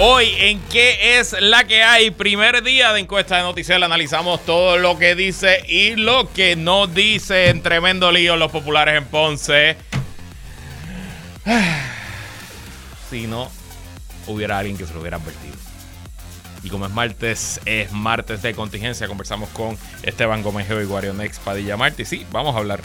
[0.00, 4.78] Hoy en qué es la que hay, primer día de encuesta de Noticiel, analizamos todo
[4.78, 9.76] lo que dice y lo que no dice en tremendo lío los populares en Ponce.
[13.10, 13.50] Si no
[14.26, 15.56] hubiera alguien que se lo hubiera advertido.
[16.62, 21.76] Y como es martes, es martes de contingencia, conversamos con Esteban Gómez y Guarionex Padilla
[21.76, 22.04] Martí.
[22.04, 22.82] Sí, vamos a hablar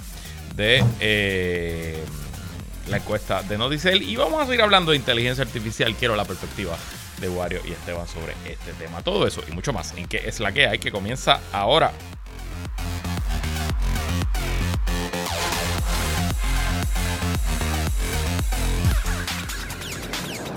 [0.55, 2.01] de eh,
[2.87, 5.93] la encuesta de Noticel y vamos a seguir hablando de inteligencia artificial.
[5.95, 6.75] Quiero la perspectiva
[7.23, 9.01] de Wario y Esteban sobre este tema.
[9.01, 11.91] Todo eso y mucho más en que es la que hay que comienza ahora.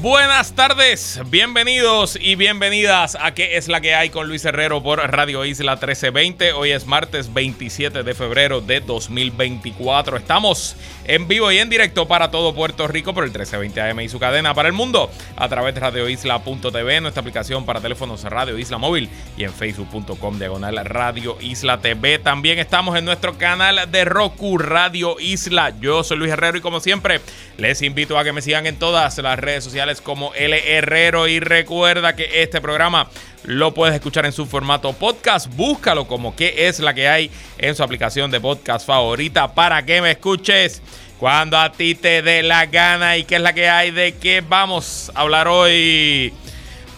[0.00, 4.98] buenas tardes, bienvenidos y bienvenidas a ¿Qué es la que hay con Luis Herrero por
[4.98, 6.52] Radio Isla 1320?
[6.52, 10.16] Hoy es martes 27 de febrero de 2024.
[10.16, 14.08] Estamos en vivo y en directo para todo Puerto Rico por el 1320 AM y
[14.08, 18.78] su cadena para el mundo a través de radioisla.tv, nuestra aplicación para teléfonos Radio Isla
[18.78, 22.18] Móvil y en facebook.com diagonal Radio Isla TV.
[22.18, 25.72] También estamos en nuestro canal de Roku Radio Isla.
[25.80, 27.20] Yo soy Luis Herrero y como siempre
[27.56, 31.40] les invito a que me sigan en todas las redes sociales como L Herrero y
[31.40, 33.08] recuerda que este programa
[33.44, 35.48] lo puedes escuchar en su formato podcast.
[35.54, 40.02] Búscalo como que es la que hay en su aplicación de podcast favorita para que
[40.02, 40.82] me escuches
[41.18, 44.42] cuando a ti te dé la gana y qué es la que hay de qué
[44.46, 46.32] vamos a hablar hoy.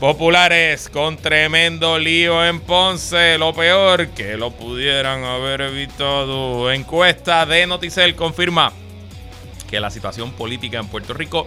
[0.00, 6.72] Populares con tremendo lío en Ponce, lo peor que lo pudieran haber evitado.
[6.72, 8.72] Encuesta de Noticel confirma
[9.68, 11.46] que la situación política en Puerto Rico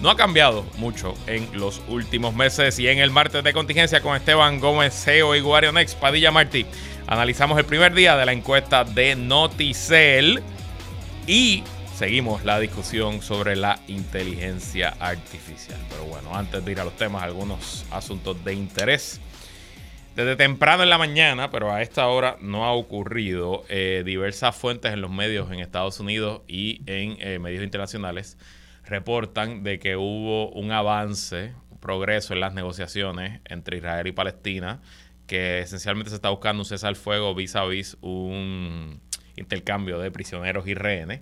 [0.00, 2.78] no ha cambiado mucho en los últimos meses.
[2.78, 6.66] Y en el martes de contingencia con Esteban Gómez, CEO y Guario Next, Padilla Martí,
[7.06, 10.42] analizamos el primer día de la encuesta de Noticel
[11.26, 11.62] y
[11.96, 15.78] seguimos la discusión sobre la inteligencia artificial.
[15.88, 19.20] Pero bueno, antes de ir a los temas, algunos asuntos de interés.
[20.14, 24.94] Desde temprano en la mañana, pero a esta hora no ha ocurrido, eh, diversas fuentes
[24.94, 28.38] en los medios en Estados Unidos y en eh, medios internacionales
[28.86, 34.80] reportan de que hubo un avance, un progreso en las negociaciones entre Israel y Palestina,
[35.26, 39.00] que esencialmente se está buscando un cese al fuego vis a vis un
[39.36, 41.20] intercambio de prisioneros y rehenes.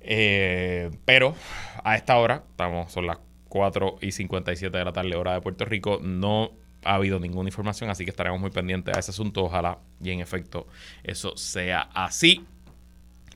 [0.00, 1.34] Eh, pero
[1.82, 3.18] a esta hora, estamos, son las
[3.48, 6.52] 4 y 57 de la tarde, hora de Puerto Rico, no
[6.84, 9.44] ha habido ninguna información, así que estaremos muy pendientes a ese asunto.
[9.44, 10.66] Ojalá y en efecto
[11.02, 12.46] eso sea así.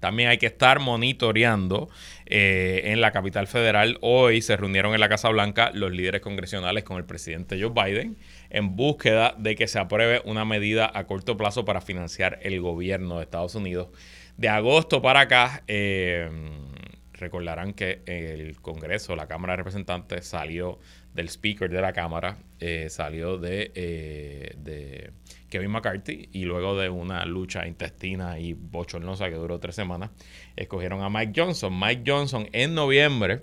[0.02, 1.88] También hay que estar monitoreando
[2.26, 3.98] eh, en la capital federal.
[4.00, 8.16] Hoy se reunieron en la Casa Blanca los líderes congresionales con el presidente Joe Biden
[8.50, 13.18] en búsqueda de que se apruebe una medida a corto plazo para financiar el gobierno
[13.18, 13.90] de Estados Unidos.
[14.36, 16.28] De agosto para acá, eh,
[17.12, 20.80] recordarán que el Congreso, la Cámara de Representantes, salió
[21.14, 23.70] del speaker de la Cámara, eh, salió de,
[24.56, 25.12] de
[25.52, 30.08] Kevin McCarthy y luego de una lucha intestina y bochornosa que duró tres semanas,
[30.56, 31.78] escogieron a Mike Johnson.
[31.78, 33.42] Mike Johnson en noviembre,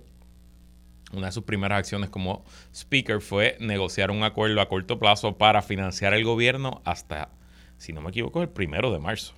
[1.14, 2.44] una de sus primeras acciones como
[2.74, 7.30] speaker fue negociar un acuerdo a corto plazo para financiar el gobierno hasta,
[7.78, 9.36] si no me equivoco, el primero de marzo.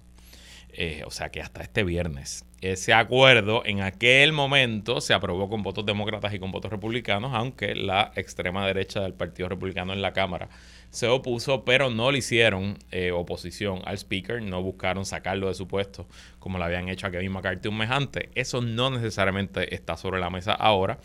[0.69, 2.45] Eh, o sea que hasta este viernes.
[2.61, 7.73] Ese acuerdo en aquel momento se aprobó con votos demócratas y con votos republicanos, aunque
[7.73, 10.47] la extrema derecha del Partido Republicano en la Cámara
[10.91, 15.67] se opuso, pero no le hicieron eh, oposición al speaker, no buscaron sacarlo de su
[15.67, 16.05] puesto
[16.37, 18.29] como lo habían hecho a Kevin McCarthy un mes antes.
[18.35, 20.99] Eso no necesariamente está sobre la mesa ahora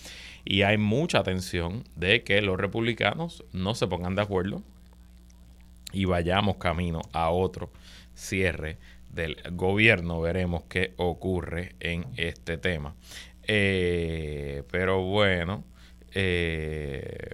[0.45, 4.63] y hay mucha atención de que los republicanos no se pongan de acuerdo
[5.91, 7.71] y vayamos camino a otro
[8.15, 8.77] cierre
[9.17, 10.21] del gobierno.
[10.21, 12.95] Veremos qué ocurre en este tema.
[13.49, 15.65] Eh, pero bueno,
[16.15, 17.31] eh,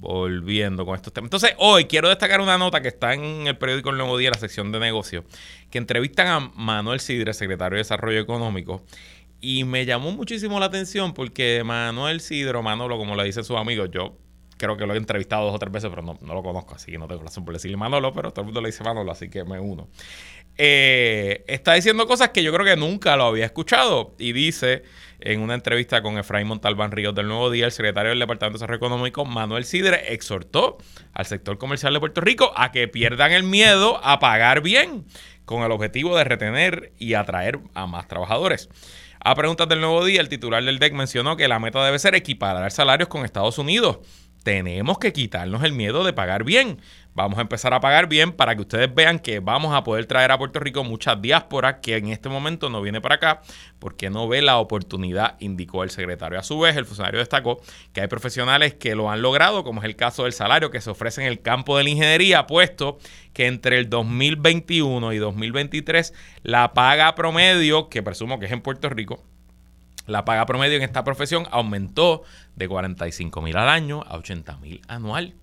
[0.00, 1.28] volviendo con estos temas.
[1.28, 4.38] Entonces, hoy quiero destacar una nota que está en el periódico El Nuevo Día, la
[4.38, 5.24] sección de negocios,
[5.70, 8.84] que entrevistan a Manuel Sidre, secretario de Desarrollo Económico,
[9.40, 13.90] y me llamó muchísimo la atención porque Manuel Sidro, Manolo, como le dicen sus amigos,
[13.92, 14.16] yo
[14.60, 16.98] creo que lo he entrevistado dos o tres veces, pero no, lo conozco, así que
[16.98, 19.42] no tengo razón por decirle Manolo, pero todo el mundo le dice Manolo, así que
[19.42, 19.88] me uno.
[20.58, 24.82] Eh, está diciendo cosas que yo creo que nunca lo había escuchado y dice
[25.20, 28.60] en una entrevista con Efraín Montalbán Ríos del Nuevo Día, el secretario del Departamento de
[28.60, 30.76] Desarrollo Económico, Manuel Sidre, exhortó
[31.14, 35.06] al sector comercial de Puerto Rico a que pierdan el miedo a pagar bien
[35.46, 38.68] con el objetivo de retener y atraer a más trabajadores.
[39.22, 42.14] A preguntas del nuevo día, el titular del DEC mencionó que la meta debe ser
[42.14, 43.98] equiparar salarios con Estados Unidos.
[44.42, 46.80] Tenemos que quitarnos el miedo de pagar bien.
[47.12, 50.30] Vamos a empezar a pagar bien para que ustedes vean que vamos a poder traer
[50.30, 53.42] a Puerto Rico muchas diásporas que en este momento no viene para acá
[53.78, 56.38] porque no ve la oportunidad, indicó el secretario.
[56.38, 57.60] A su vez, el funcionario destacó
[57.92, 60.88] que hay profesionales que lo han logrado, como es el caso del salario que se
[60.88, 62.98] ofrece en el campo de la ingeniería, puesto
[63.34, 68.88] que entre el 2021 y 2023 la paga promedio, que presumo que es en Puerto
[68.88, 69.22] Rico,
[70.10, 72.22] la paga promedio en esta profesión aumentó
[72.56, 75.34] de 45 mil al año a 80 mil anual.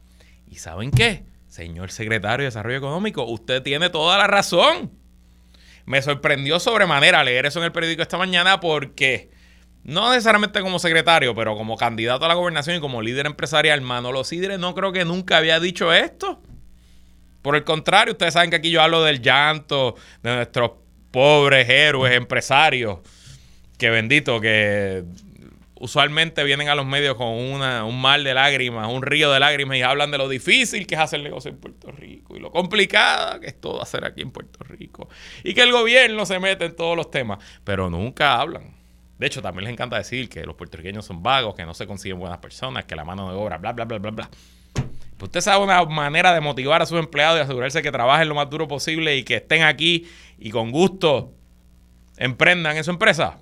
[0.50, 1.24] ¿Y saben qué?
[1.48, 4.92] Señor secretario de Desarrollo Económico, usted tiene toda la razón.
[5.86, 9.32] Me sorprendió sobremanera leer eso en el periódico esta mañana porque
[9.84, 14.26] no necesariamente como secretario, pero como candidato a la gobernación y como líder empresarial, Manolo
[14.26, 16.42] Sidre no creo que nunca había dicho esto.
[17.42, 20.72] Por el contrario, ustedes saben que aquí yo hablo del llanto de nuestros
[21.12, 23.00] pobres héroes empresarios.
[23.78, 25.04] Que bendito, que
[25.80, 29.78] usualmente vienen a los medios con una, un mar de lágrimas, un río de lágrimas
[29.78, 33.40] y hablan de lo difícil que es hacer negocio en Puerto Rico y lo complicado
[33.40, 35.08] que es todo hacer aquí en Puerto Rico
[35.44, 38.76] y que el gobierno se mete en todos los temas, pero nunca hablan.
[39.18, 42.20] De hecho, también les encanta decir que los puertorriqueños son vagos, que no se consiguen
[42.20, 44.30] buenas personas, que la mano de obra, bla, bla, bla, bla, bla.
[45.18, 48.36] Pues usted sabe una manera de motivar a sus empleados y asegurarse que trabajen lo
[48.36, 50.08] más duro posible y que estén aquí
[50.38, 51.34] y con gusto
[52.18, 53.40] emprendan en su empresa,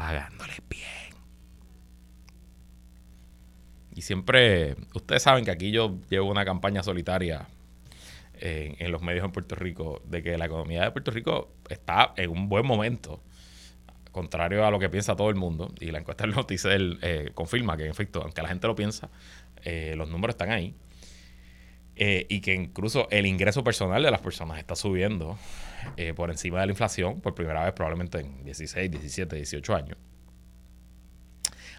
[0.00, 1.12] pagándoles bien.
[3.94, 7.46] Y siempre, ustedes saben que aquí yo llevo una campaña solitaria
[8.32, 12.30] en, los medios en Puerto Rico de que la economía de Puerto Rico está en
[12.30, 13.20] un buen momento,
[14.10, 15.70] contrario a lo que piensa todo el mundo.
[15.80, 16.72] Y la encuesta del Noticias
[17.02, 19.10] eh, confirma que, en efecto, aunque la gente lo piensa,
[19.64, 20.74] eh, los números están ahí.
[21.96, 25.36] Eh, y que incluso el ingreso personal de las personas está subiendo
[26.14, 29.98] por encima de la inflación por primera vez probablemente en 16, 17, 18 años.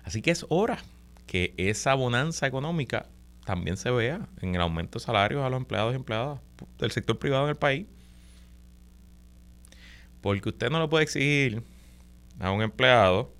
[0.04, 0.80] Así que es hora
[1.28, 3.08] que esa bonanza económica
[3.46, 6.40] también se vea en el aumento de salarios a los empleados y empleadas
[6.78, 7.86] del sector privado en el país.
[10.22, 11.64] Porque usted no lo puede exigir
[12.40, 13.34] a un empleado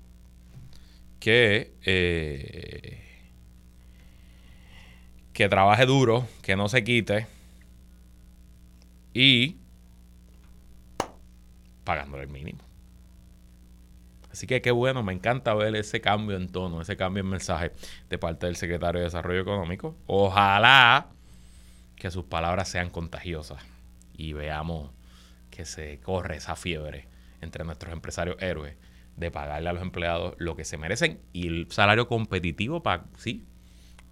[1.20, 3.00] que, eh,
[5.32, 7.26] que trabaje duro, que no se quite
[9.14, 9.56] y
[11.84, 12.60] pagándole el mínimo.
[14.30, 17.72] Así que qué bueno, me encanta ver ese cambio en tono, ese cambio en mensaje
[18.08, 19.94] de parte del secretario de Desarrollo Económico.
[20.06, 21.08] Ojalá
[21.96, 23.62] que sus palabras sean contagiosas
[24.14, 24.90] y veamos
[25.50, 27.08] que se corre esa fiebre
[27.42, 28.76] entre nuestros empresarios héroes
[29.16, 33.44] de pagarle a los empleados lo que se merecen y el salario competitivo para, sí,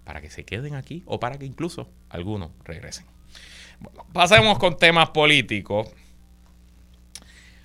[0.03, 3.07] para que se queden aquí o para que incluso algunos regresen.
[3.79, 5.89] Bueno, pasemos con temas políticos.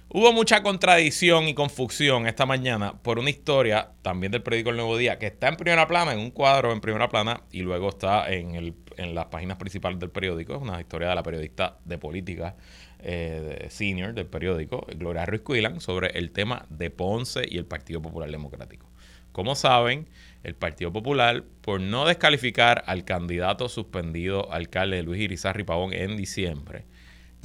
[0.08, 4.96] Hubo mucha contradicción y confusión esta mañana por una historia también del periódico El Nuevo
[4.96, 8.32] Día que está en primera plana, en un cuadro en primera plana y luego está
[8.32, 10.54] en, el, en las páginas principales del periódico.
[10.54, 12.54] Es una historia de la periodista de política
[13.00, 18.00] eh, senior del periódico, Gloria Ruiz Cuilan, sobre el tema de Ponce y el Partido
[18.00, 18.88] Popular Democrático.
[19.32, 20.08] Como saben,
[20.44, 26.86] el Partido Popular, por no descalificar al candidato suspendido alcalde Luis Irizarri Pavón en diciembre,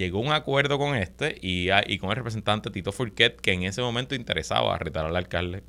[0.01, 3.81] llegó un acuerdo con este y, y, con el representante Tito Furquet, que en ese
[3.81, 5.63] momento interesaba retar al alcalde,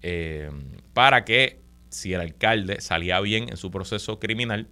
[0.00, 0.50] eh,
[0.92, 4.68] para que si el alcalde salía bien en su proceso criminal,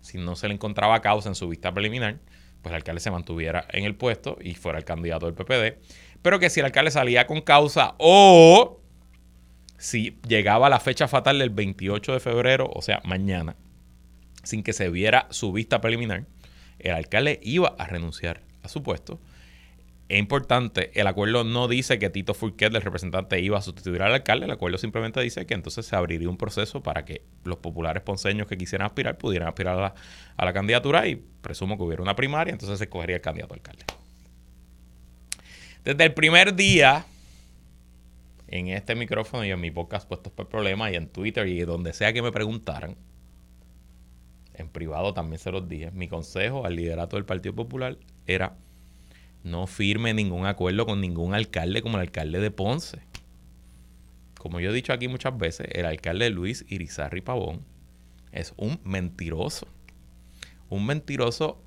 [0.00, 2.18] si no se le encontraba causa en su vista preliminar,
[2.62, 5.78] pues el alcalde se mantuviera en el puesto y fuera el candidato del PPD.
[6.22, 8.80] Pero que si el alcalde salía con causa o
[9.76, 13.56] si llegaba la fecha fatal del 28 de febrero, o sea, mañana,
[14.44, 16.24] sin que se viera su vista preliminar,
[16.78, 19.18] el alcalde iba a renunciar a su puesto.
[20.08, 24.14] Es importante, el acuerdo no dice que Tito Furquet, el representante, iba a sustituir al
[24.14, 24.44] alcalde.
[24.44, 28.46] El acuerdo simplemente dice que entonces se abriría un proceso para que los populares ponceños
[28.46, 29.94] que quisieran aspirar pudieran aspirar
[30.36, 33.84] a la, candidatura y presumo que hubiera una primaria, entonces se escogería el candidato alcalde.
[35.84, 37.04] Desde el primer día,
[38.46, 41.92] en este micrófono y en mi podcast puestos por problemas y en Twitter y donde
[41.92, 42.96] sea que me preguntaran,
[44.56, 48.56] en privado también se los dije, mi consejo al liderato del Partido Popular era
[49.42, 53.00] no firme ningún acuerdo con ningún alcalde como el alcalde de Ponce.
[54.38, 57.64] Como yo he dicho aquí muchas veces, el alcalde Luis Irizarri Pavón
[58.32, 59.66] es un mentiroso.
[60.68, 61.62] Un mentiroso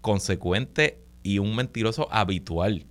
[0.00, 2.86] consecuente y un mentiroso habitual.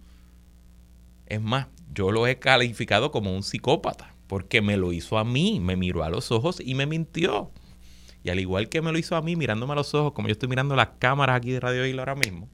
[1.26, 5.60] Es más, yo lo he calificado como un psicópata, porque me lo hizo a mí,
[5.60, 7.52] me miró a los ojos y me mintió.
[8.28, 10.34] Y al igual que me lo hizo a mí, mirándome a los ojos, como yo
[10.34, 12.50] estoy mirando las cámaras aquí de Radio Isla ahora mismo,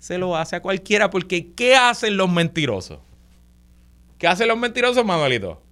[0.00, 2.98] se lo hace a cualquiera porque ¿qué hacen los mentirosos?
[4.18, 5.62] ¿Qué hacen los mentirosos, Manuelito?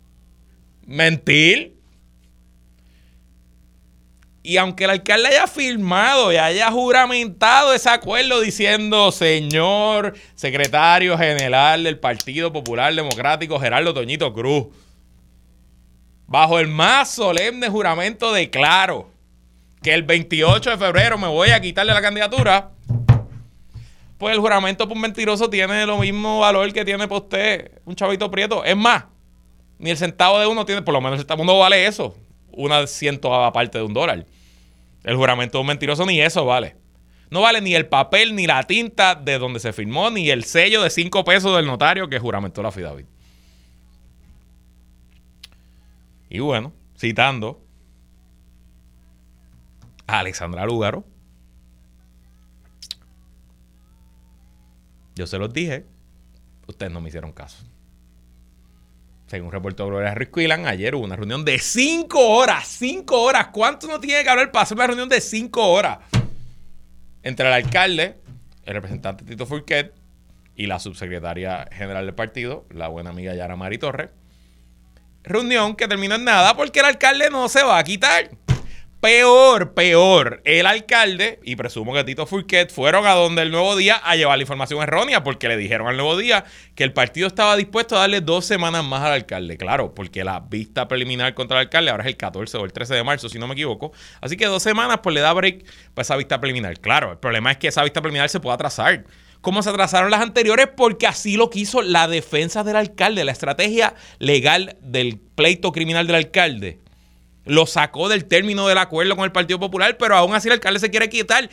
[0.87, 1.75] Mentir.
[4.45, 11.83] Y aunque el alcalde haya firmado y haya juramentado ese acuerdo diciendo, señor secretario general
[11.83, 14.67] del Partido Popular Democrático, Gerardo Toñito Cruz,
[16.29, 19.13] bajo el más solemne juramento declaro
[19.85, 22.71] que el 28 de febrero me voy a quitarle la candidatura,
[24.17, 28.31] pues el juramento por mentiroso tiene lo mismo valor que tiene para usted un chavito
[28.31, 28.65] prieto.
[28.65, 29.05] Es más,
[29.79, 32.17] ni el centavo de uno tiene, por lo menos el centavo uno vale eso,
[32.51, 34.25] una ciento aparte de un dólar.
[35.05, 36.77] El juramento de un mentiroso ni eso vale.
[37.29, 40.83] No vale ni el papel, ni la tinta de donde se firmó, ni el sello
[40.83, 43.05] de cinco pesos del notario que juramentó la FIDAVID.
[46.31, 47.64] Y bueno, citando
[50.07, 51.05] a Alexandra Lúgaro,
[55.15, 55.87] yo se los dije,
[56.67, 57.65] ustedes no me hicieron caso.
[59.27, 62.69] Según reportó Gloria Rizquilan, ayer hubo una reunión de cinco horas.
[62.69, 63.49] Cinco horas.
[63.49, 65.99] ¿Cuánto no tiene que hablar para hacer una reunión de cinco horas?
[67.23, 68.19] Entre el alcalde,
[68.65, 69.95] el representante Tito Furquet
[70.55, 74.11] y la subsecretaria general del partido, la buena amiga Yara Mari Torres.
[75.23, 78.31] Reunión que terminó en nada porque el alcalde no se va a quitar.
[79.05, 83.97] Peor, peor, el alcalde y presumo que Tito Furquet fueron a donde el Nuevo Día
[83.97, 87.55] a llevar la información errónea porque le dijeron al Nuevo Día que el partido estaba
[87.55, 89.59] dispuesto a darle dos semanas más al alcalde.
[89.59, 92.95] Claro, porque la vista preliminar contra el alcalde ahora es el 14 o el 13
[92.95, 93.93] de marzo, si no me equivoco.
[94.23, 96.81] Así que dos semanas pues le da break para esa vista preliminar.
[96.81, 99.05] Claro, el problema es que esa vista preliminar se puede atrasar.
[99.43, 100.69] ¿Cómo se atrasaron las anteriores?
[100.75, 106.17] Porque así lo quiso la defensa del alcalde, la estrategia legal del pleito criminal del
[106.17, 106.84] alcalde
[107.45, 110.81] lo sacó del término del acuerdo con el Partido Popular, pero aún así el alcalde
[110.81, 111.49] se quiere quitar.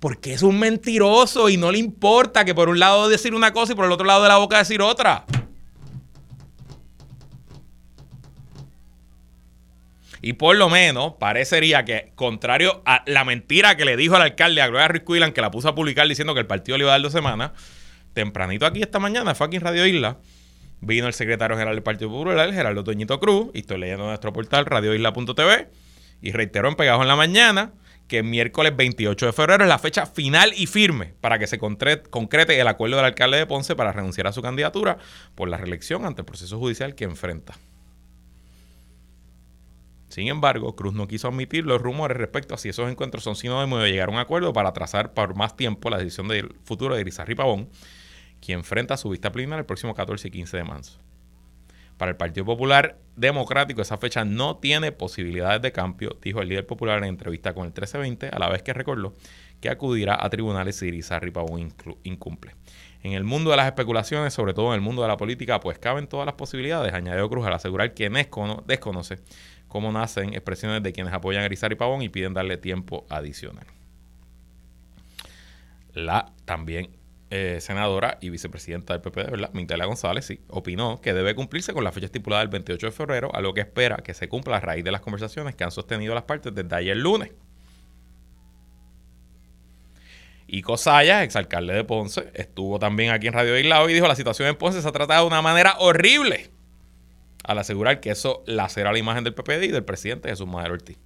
[0.00, 3.72] Porque es un mentiroso y no le importa que por un lado decir una cosa
[3.72, 5.24] y por el otro lado de la boca decir otra.
[10.24, 14.62] Y por lo menos parecería que, contrario a la mentira que le dijo al alcalde
[14.62, 16.94] a Gloria Ruiz que la puso a publicar diciendo que el partido le iba a
[16.94, 17.50] dar dos semanas,
[18.12, 20.18] tempranito aquí esta mañana, fue aquí en Radio Isla,
[20.84, 24.66] Vino el secretario general del Partido Popular, Gerardo Toñito Cruz, y estoy leyendo nuestro portal
[24.66, 25.70] radioisla.tv,
[26.20, 27.72] y reiteró en Pegajo en la Mañana
[28.08, 32.60] que miércoles 28 de febrero es la fecha final y firme para que se concrete
[32.60, 34.98] el acuerdo del alcalde de Ponce para renunciar a su candidatura
[35.36, 37.54] por la reelección ante el proceso judicial que enfrenta.
[40.08, 43.82] Sin embargo, Cruz no quiso admitir los rumores respecto a si esos encuentros son sinónimos
[43.82, 47.02] de llegar a un acuerdo para trazar por más tiempo la decisión del futuro de
[47.02, 47.70] Grisarri Pavón
[48.44, 50.98] quien enfrenta su vista preliminar el próximo 14 y 15 de marzo.
[51.96, 56.66] Para el Partido Popular Democrático esa fecha no tiene posibilidades de cambio, dijo el líder
[56.66, 59.14] popular en entrevista con el 1320, a la vez que recordó
[59.60, 61.72] que acudirá a tribunales si Irizarry Pavón
[62.02, 62.56] incumple.
[63.02, 65.78] En el mundo de las especulaciones, sobre todo en el mundo de la política, pues
[65.78, 68.10] caben todas las posibilidades, añadió Cruz al asegurar que
[68.66, 69.18] desconoce
[69.68, 73.66] cómo nacen expresiones de quienes apoyan a Irizarry Pavón y piden darle tiempo adicional.
[75.94, 76.90] La también
[77.34, 79.50] eh, senadora y vicepresidenta del PP, ¿verdad?
[79.54, 83.34] Mintela González, sí, opinó que debe cumplirse con la fecha estipulada del 28 de febrero,
[83.34, 86.14] a lo que espera que se cumpla a raíz de las conversaciones que han sostenido
[86.14, 87.30] las partes desde ayer lunes.
[90.46, 94.50] Y Cosaya, exalcalde de Ponce, estuvo también aquí en Radio Islao y dijo la situación
[94.50, 96.50] en Ponce se ha tratado de una manera horrible
[97.44, 100.98] al asegurar que eso lacera la imagen del PPD y del presidente Jesús Madero Ortiz.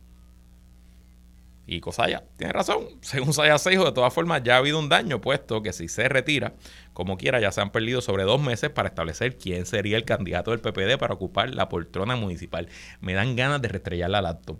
[1.66, 2.84] Y Cosaya tiene razón.
[3.00, 6.08] Según Saya Seijo, de todas formas, ya ha habido un daño, puesto que si se
[6.08, 6.54] retira,
[6.92, 10.52] como quiera, ya se han perdido sobre dos meses para establecer quién sería el candidato
[10.52, 12.68] del PPD para ocupar la poltrona municipal.
[13.00, 14.58] Me dan ganas de restrellar la laptop.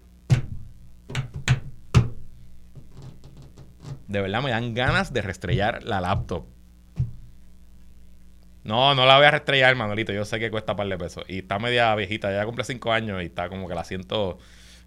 [4.09, 6.47] De verdad, me dan ganas de restrellar la laptop.
[8.65, 10.13] No, no la voy a restrellar, Manuelito.
[10.13, 11.25] Yo sé que cuesta par de pesos.
[11.29, 14.39] Y está media viejita, ya cumple cinco años y está como que la siento.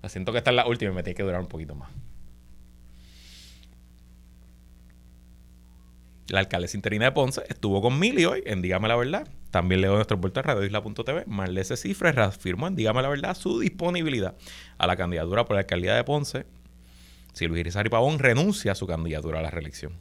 [0.02, 1.90] La siento que está en la última y me tiene que durar un poquito más.
[6.30, 9.28] La alcaldesa interina de Ponce estuvo con Mili hoy en Dígame la Verdad.
[9.50, 11.24] También leo nuestro portal radioisla.tv.
[11.26, 14.36] Marlese Cifres reafirmó en Dígame la Verdad su disponibilidad
[14.78, 16.46] a la candidatura por la alcaldía de Ponce
[17.34, 19.94] si Luis Irizarry Pavón renuncia a su candidatura a la reelección.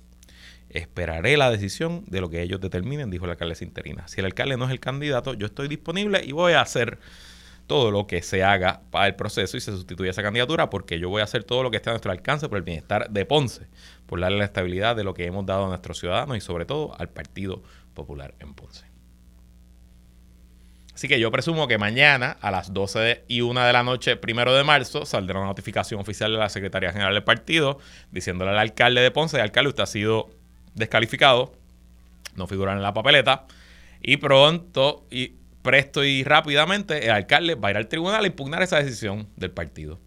[0.68, 4.06] Esperaré la decisión de lo que ellos determinen, dijo la alcaldesa interina.
[4.08, 6.98] Si el alcalde no es el candidato, yo estoy disponible y voy a hacer
[7.66, 11.10] todo lo que se haga para el proceso y se sustituya esa candidatura, porque yo
[11.10, 13.66] voy a hacer todo lo que esté a nuestro alcance por el bienestar de Ponce,
[14.08, 16.98] por darle la estabilidad de lo que hemos dado a nuestros ciudadanos y sobre todo
[16.98, 17.62] al Partido
[17.92, 18.86] Popular en Ponce.
[20.94, 24.54] Así que yo presumo que mañana a las 12 y 1 de la noche, primero
[24.54, 27.78] de marzo, saldrá una notificación oficial de la Secretaría General del Partido
[28.10, 30.30] diciéndole al alcalde de Ponce, alcalde, usted ha sido
[30.74, 31.50] descalificados,
[32.34, 33.46] no figuran en la papeleta.
[34.00, 38.62] Y pronto, y presto y rápidamente, el alcalde va a ir al tribunal a impugnar
[38.62, 40.00] esa decisión del partido.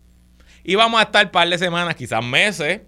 [0.64, 2.82] Y vamos a estar un par de semanas, quizás meses,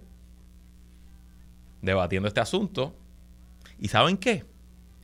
[1.84, 2.96] debatiendo este asunto.
[3.78, 4.44] ¿Y saben qué?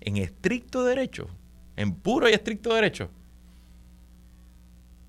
[0.00, 1.28] En estricto derecho,
[1.76, 3.10] en puro y estricto derecho,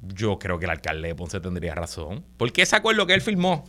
[0.01, 2.24] yo creo que el alcalde de Ponce tendría razón.
[2.38, 3.66] Porque ese acuerdo que él firmó,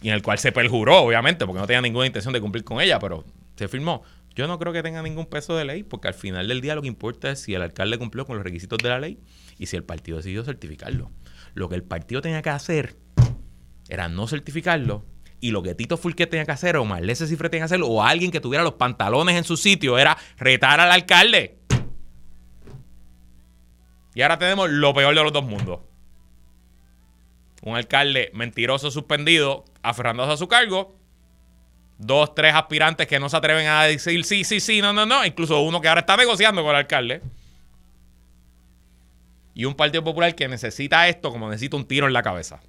[0.00, 2.80] y en el cual se perjuró, obviamente, porque no tenía ninguna intención de cumplir con
[2.80, 3.24] ella, pero
[3.56, 4.02] se firmó.
[4.34, 6.82] Yo no creo que tenga ningún peso de ley, porque al final del día lo
[6.82, 9.18] que importa es si el alcalde cumplió con los requisitos de la ley
[9.58, 11.10] y si el partido decidió certificarlo.
[11.54, 12.94] Lo que el partido tenía que hacer
[13.88, 15.04] era no certificarlo
[15.40, 18.02] y lo que Tito Fulque tenía que hacer, o Marlese Cifre tenía que hacer, o
[18.02, 21.58] alguien que tuviera los pantalones en su sitio, era retar al alcalde.
[24.14, 25.80] Y ahora tenemos lo peor de los dos mundos.
[27.62, 30.96] Un alcalde mentiroso suspendido, aferrándose a su cargo.
[31.98, 35.24] Dos, tres aspirantes que no se atreven a decir sí, sí, sí, no, no, no.
[35.24, 37.22] Incluso uno que ahora está negociando con el alcalde.
[39.54, 42.60] Y un Partido Popular que necesita esto como necesita un tiro en la cabeza.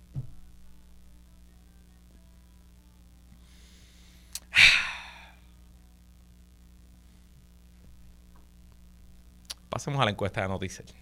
[9.70, 10.96] Pasemos a la encuesta de noticias.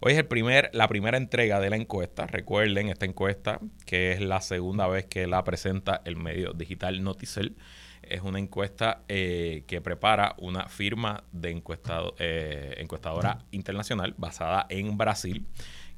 [0.00, 2.26] Hoy es el primer, la primera entrega de la encuesta.
[2.26, 7.56] Recuerden esta encuesta, que es la segunda vez que la presenta el medio digital Noticel.
[8.02, 14.96] Es una encuesta eh, que prepara una firma de encuestado, eh, encuestadora internacional basada en
[14.96, 15.46] Brasil,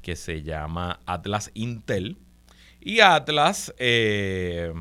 [0.01, 2.17] que se llama Atlas Intel.
[2.81, 3.73] Y Atlas...
[3.79, 4.71] Eh,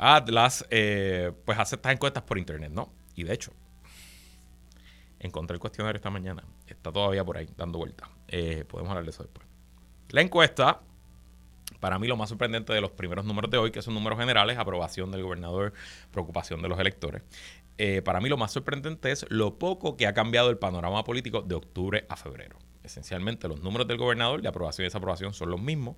[0.00, 2.92] Atlas, pues hace estas encuestas por internet, ¿no?
[3.14, 3.52] Y de hecho,
[5.20, 6.42] Encontré el cuestionario esta mañana.
[6.66, 8.08] Está todavía por ahí, dando vuelta.
[8.26, 9.46] Eh, podemos hablar de eso después.
[10.08, 10.80] La encuesta,
[11.78, 14.56] para mí lo más sorprendente de los primeros números de hoy, que son números generales,
[14.56, 15.74] aprobación del gobernador,
[16.10, 17.22] preocupación de los electores.
[17.76, 21.42] Eh, para mí lo más sorprendente es lo poco que ha cambiado el panorama político
[21.42, 22.56] de octubre a febrero.
[22.82, 25.96] Esencialmente los números del gobernador de aprobación y desaprobación son los mismos.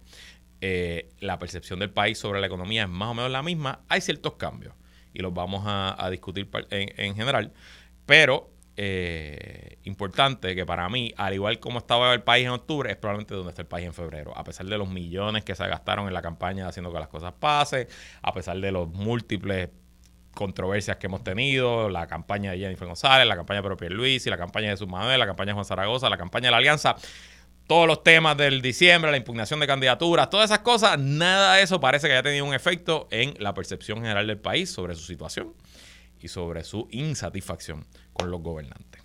[0.60, 3.80] Eh, la percepción del país sobre la economía es más o menos la misma.
[3.88, 4.74] Hay ciertos cambios
[5.12, 7.52] y los vamos a, discutir en, en general.
[8.06, 12.96] Pero eh, importante que para mí, al igual como estaba el país en octubre, es
[12.96, 14.36] probablemente donde está el país en febrero.
[14.36, 17.34] A pesar de los millones que se gastaron en la campaña haciendo que las cosas
[17.38, 17.86] pasen,
[18.22, 19.68] a pesar de los múltiples
[20.34, 24.38] controversias que hemos tenido, la campaña de Jennifer González, la campaña de Luis y la
[24.38, 26.96] campaña de su Manuel, la campaña de Juan Zaragoza, la campaña de la Alianza,
[27.66, 31.80] todos los temas del diciembre, la impugnación de candidaturas, todas esas cosas, nada de eso
[31.80, 35.54] parece que haya tenido un efecto en la percepción general del país sobre su situación
[36.20, 39.02] y sobre su insatisfacción con los gobernantes.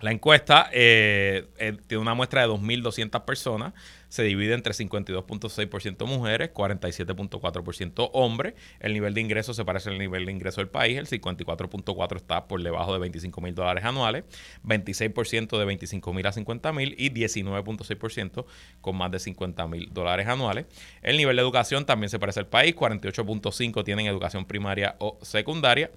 [0.00, 3.74] La encuesta eh, eh, tiene una muestra de 2.200 personas
[4.08, 8.54] se divide entre 52.6% mujeres, 47.4% hombres.
[8.80, 10.98] El nivel de ingreso se parece al nivel de ingreso del país.
[10.98, 14.24] El 54.4% está por debajo de 25 mil dólares anuales,
[14.64, 18.44] 26% de 25 mil a 50 mil y 19.6%
[18.80, 20.66] con más de 50 mil dólares anuales.
[21.02, 22.74] El nivel de educación también se parece al país.
[22.74, 25.90] 48.5% tienen educación primaria o secundaria.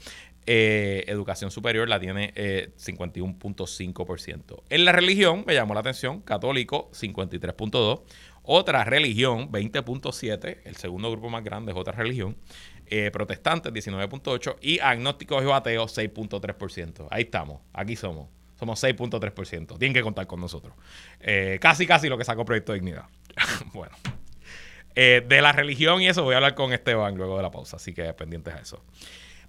[0.47, 4.53] Eh, educación superior la tiene 51.5%.
[4.53, 8.01] Eh, en la religión, me llamó la atención, católico 53.2%,
[8.43, 12.37] otra religión 20.7%, el segundo grupo más grande es otra religión,
[12.87, 17.07] eh, protestantes 19.8% y agnósticos y ateos 6.3%.
[17.11, 18.27] Ahí estamos, aquí somos.
[18.59, 19.77] Somos 6.3%.
[19.79, 20.75] Tienen que contar con nosotros.
[21.59, 23.05] casi, casi lo que sacó Proyecto de Dignidad.
[23.73, 23.95] bueno.
[24.93, 27.91] de la religión y eso voy a hablar con Esteban luego de la pausa, así
[27.91, 28.83] que pendientes a eso.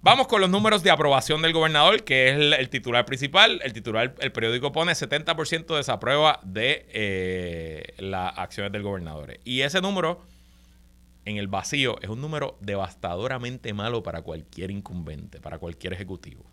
[0.03, 3.61] Vamos con los números de aprobación del gobernador, que es el, titular principal.
[3.63, 9.39] El titular, el periódico pone 70% de desaprueba de eh, las acciones del gobernador.
[9.45, 10.21] Y ese número,
[11.23, 16.43] en el vacío, es un número devastadoramente malo para cualquier incumbente, para cualquier ejecutivo.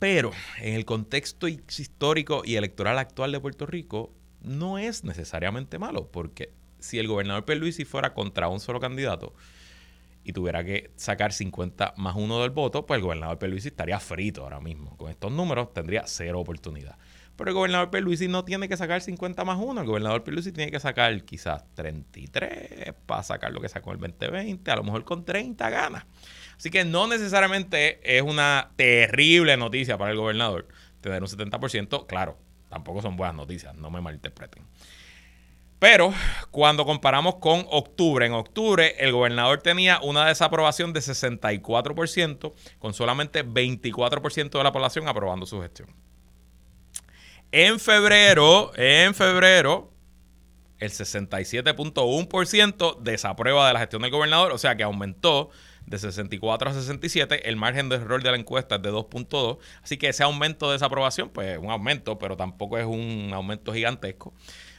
[0.00, 6.08] Pero en el contexto histórico y electoral actual de Puerto Rico, no es necesariamente malo,
[6.10, 6.50] porque
[6.80, 9.32] si el gobernador Pierluisi fuera contra un solo candidato,
[10.24, 14.42] y tuviera que sacar 50 más uno del voto, pues el gobernador Pierluisi estaría frito
[14.42, 14.96] ahora mismo.
[14.96, 16.96] Con estos números tendría cero oportunidad.
[17.36, 19.80] Pero el gobernador Pierluisi no tiene que sacar 50 más uno.
[19.80, 24.70] El gobernador Pierluisi tiene que sacar quizás 33 para sacar lo que sacó el 2020.
[24.70, 26.06] A lo mejor con 30 ganas.
[26.56, 30.68] Así que no necesariamente es una terrible noticia para el gobernador
[31.00, 32.06] tener un 70%.
[32.06, 32.38] Claro,
[32.70, 34.64] tampoco son buenas noticias, no me malinterpreten.
[35.84, 36.12] Pero
[36.50, 43.44] cuando comparamos con octubre, en octubre el gobernador tenía una desaprobación de 64%, con solamente
[43.44, 45.90] 24% de la población aprobando su gestión.
[47.52, 49.92] En febrero, en febrero,
[50.78, 55.50] el 67.1% desaprueba de la gestión del gobernador, o sea que aumentó
[55.84, 57.46] de 64 a 67.
[57.46, 59.58] El margen de error de la encuesta es de 2.2.
[59.82, 63.74] Así que ese aumento de desaprobación, pues es un aumento, pero tampoco es un aumento
[63.74, 64.32] gigantesco.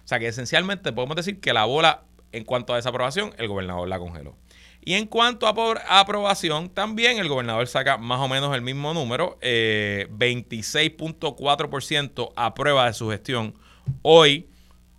[0.05, 3.87] O sea que esencialmente podemos decir que la bola en cuanto a desaprobación, el gobernador
[3.87, 4.35] la congeló.
[4.81, 5.55] Y en cuanto a
[5.99, 12.93] aprobación, también el gobernador saca más o menos el mismo número, 26.4% eh, aprueba de
[12.93, 13.55] su gestión
[14.03, 14.47] hoy,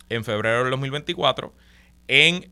[0.09, 1.53] en febrero del 2024
[2.07, 2.49] en,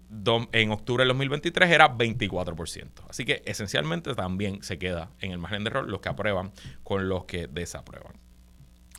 [0.52, 2.90] en octubre del 2023 era 24%.
[3.10, 6.52] Así que esencialmente también se queda en el margen de error los que aprueban
[6.84, 8.14] con los que desaprueban.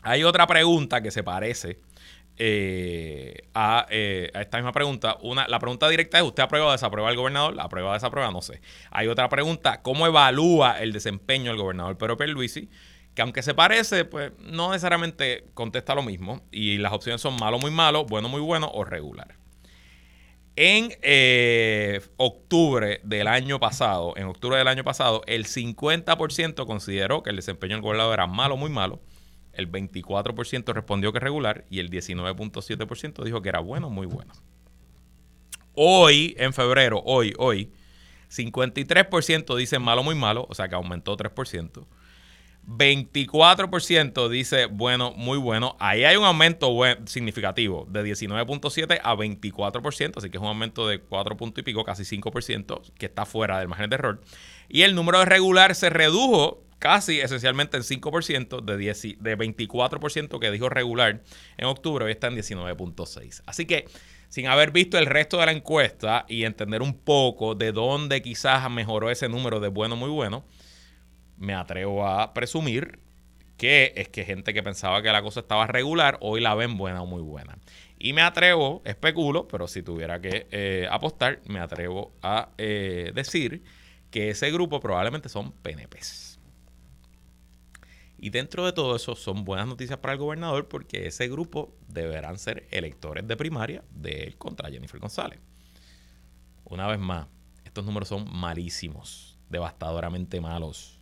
[0.03, 1.81] Hay otra pregunta que se parece
[2.38, 3.26] eh,
[3.90, 5.16] eh, a, esta misma pregunta.
[5.23, 7.55] Una, la pregunta directa es: ¿usted aprueba o desaprueba al gobernador?
[7.55, 8.31] ¿La aprueba o desaprueba?
[8.31, 8.61] No sé.
[8.90, 12.69] Hay otra pregunta: ¿cómo evalúa el desempeño del gobernador Pedro Pierluisi?
[13.14, 16.42] Que aunque se parece, pues no necesariamente contesta lo mismo.
[16.53, 19.37] Y las opciones son malo, muy malo, bueno, muy bueno o regular.
[20.57, 27.29] En eh, octubre del año pasado, en octubre del año pasado, el 50% consideró que
[27.29, 29.01] el desempeño del gobernador era malo, muy malo.
[29.57, 34.33] El 24% respondió que regular y el 19.7% dijo que era bueno, muy bueno.
[35.75, 37.71] Hoy, en febrero, hoy, hoy,
[38.31, 41.87] 53% dicen malo, muy malo, o sea que aumentó 3%.
[42.66, 45.77] 24% dice bueno, muy bueno.
[45.79, 46.69] Ahí hay un aumento
[47.07, 51.85] significativo de 19.7 a 24%, así que es un aumento de 4 puntos y pico,
[51.85, 54.21] casi 5%, que está fuera del margen de error.
[54.69, 60.51] Y el número de regular se redujo casi esencialmente en 5%, de, de 24% que
[60.51, 61.23] dijo regular
[61.57, 63.43] en octubre, hoy está en 19.6.
[63.47, 63.87] Así que
[64.29, 68.69] sin haber visto el resto de la encuesta y entender un poco de dónde quizás
[68.71, 70.45] mejoró ese número de bueno, muy bueno,
[71.37, 72.99] me atrevo a presumir
[73.57, 77.03] que es que gente que pensaba que la cosa estaba regular, hoy la ven buena
[77.03, 77.57] o muy buena.
[77.99, 83.62] Y me atrevo, especulo, pero si tuviera que eh, apostar, me atrevo a eh, decir
[84.11, 86.26] que ese grupo probablemente son PNPs.
[88.18, 92.38] Y dentro de todo eso son buenas noticias para el gobernador porque ese grupo deberán
[92.38, 95.38] ser electores de primaria de él contra Jennifer González.
[96.64, 97.26] Una vez más,
[97.64, 100.96] estos números son malísimos, devastadoramente malos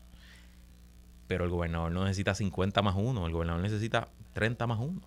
[1.27, 5.01] pero el gobernador no necesita 50 más 1, el gobernador necesita 30 más 1.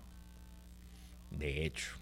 [1.30, 1.94] De hecho,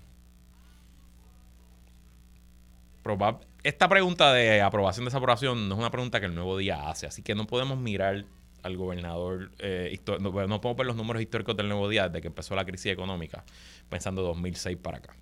[3.63, 7.23] esta pregunta de aprobación desaprobación no es una pregunta que el nuevo día hace, así
[7.23, 8.25] que no podemos mirar
[8.67, 12.29] al gobernador, eh, no, no, podemos ver los números históricos del nuevo día desde que
[12.29, 13.45] empezó la crisis económica,
[13.89, 15.17] pensando 2006 para acá.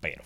[0.00, 0.22] Pero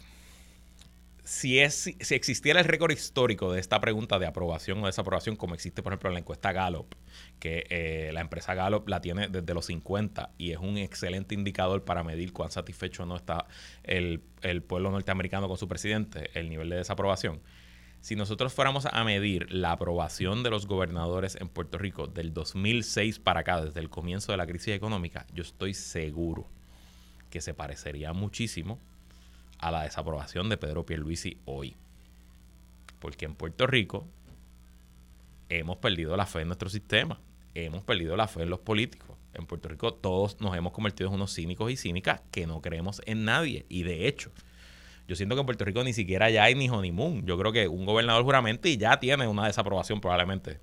[1.24, 5.82] si, es, existiera el récord histórico de esta pregunta de aprobación o desaprobación, como existe,
[5.82, 6.94] por ejemplo, en la encuesta Gallup,
[7.40, 11.84] que eh, la empresa Gallup la tiene desde los 50 y es un excelente indicador
[11.84, 13.46] para medir cuán satisfecho no está
[13.84, 17.40] el, el pueblo norteamericano con su presidente, el nivel de desaprobación.
[18.04, 23.18] Si nosotros fuéramos a medir la aprobación de los gobernadores en Puerto Rico del 2006
[23.18, 26.46] para acá, desde el comienzo de la crisis económica, yo estoy seguro
[27.30, 28.78] que se parecería muchísimo
[29.56, 31.76] a la desaprobación de Pedro Pierluisi hoy.
[32.98, 34.06] Porque en Puerto Rico
[35.48, 37.22] hemos perdido la fe en nuestro sistema,
[37.54, 39.16] hemos perdido la fe en los políticos.
[39.32, 43.00] En Puerto Rico todos nos hemos convertido en unos cínicos y cínicas que no creemos
[43.06, 43.64] en nadie.
[43.70, 44.30] Y de hecho,
[45.06, 47.26] yo siento que en Puerto Rico ni siquiera ya hay ni honeymoon.
[47.26, 50.60] Yo creo que un gobernador juramento y ya tiene una desaprobación probablemente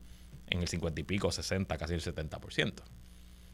[0.47, 2.73] en el 50 y pico, 60, casi el 70%.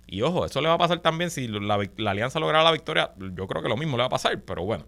[0.08, 3.12] Y ojo, eso le va a pasar también si la, la alianza lograra la victoria.
[3.18, 4.86] Yo creo que lo mismo le va a pasar, pero bueno.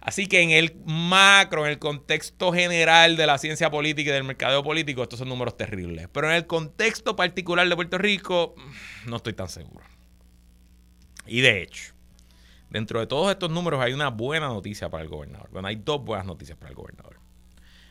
[0.00, 4.24] Así que en el macro, en el contexto general de la ciencia política y del
[4.24, 6.08] mercadeo político, estos son números terribles.
[6.12, 8.54] Pero en el contexto particular de Puerto Rico,
[9.06, 9.84] no estoy tan seguro.
[11.26, 11.95] Y de hecho,
[12.70, 15.48] dentro de todos estos números hay una buena noticia para el gobernador.
[15.50, 17.20] Bueno, hay dos buenas noticias para el gobernador.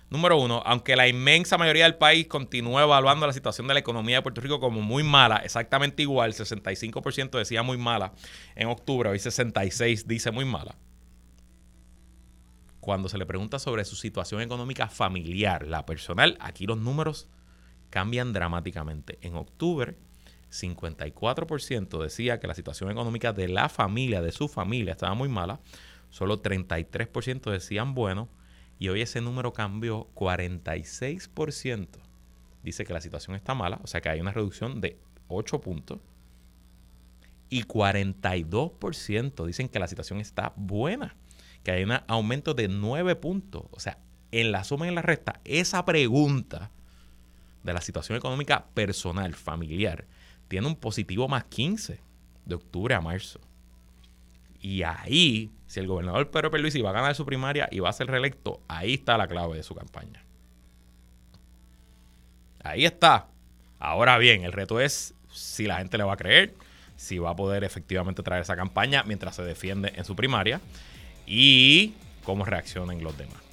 [0.10, 4.18] Número uno, aunque la inmensa mayoría del país continúa evaluando la situación de la economía
[4.18, 8.14] de Puerto Rico como muy mala, exactamente igual, 65% decía muy mala
[8.56, 10.76] en octubre, hoy 66% dice muy mala
[12.86, 17.28] cuando se le pregunta sobre su situación económica familiar, la personal, aquí los números
[17.90, 19.18] cambian dramáticamente.
[19.22, 19.98] En octubre,
[20.52, 25.60] 54% decía que la situación económica de la familia, de su familia, estaba muy mala.
[26.10, 28.30] Solo 33% decían bueno.
[28.78, 31.88] Y hoy ese número cambió 46%.
[32.64, 36.00] Dice que la situación está mala, o sea que hay una reducción de 8 puntos.
[37.50, 41.16] Y 42% dicen que la situación está buena
[41.66, 43.64] que hay un aumento de 9 puntos.
[43.72, 43.98] O sea,
[44.32, 46.72] en la suma y en la resta, esa pregunta
[47.64, 50.06] de la situación económica personal, familiar,
[50.48, 52.00] tiene un positivo más 15
[52.46, 53.40] de octubre a marzo.
[54.62, 57.94] Y ahí, si el gobernador Pedro Pierluisi va a ganar su primaria y va a
[57.94, 60.24] ser reelecto, ahí está la clave de su campaña.
[62.64, 63.28] Ahí está.
[63.80, 66.56] Ahora bien, el reto es si la gente le va a creer,
[66.96, 70.62] si va a poder efectivamente traer esa campaña mientras se defiende en su primaria
[71.28, 73.45] y cómo reaccionen los demás.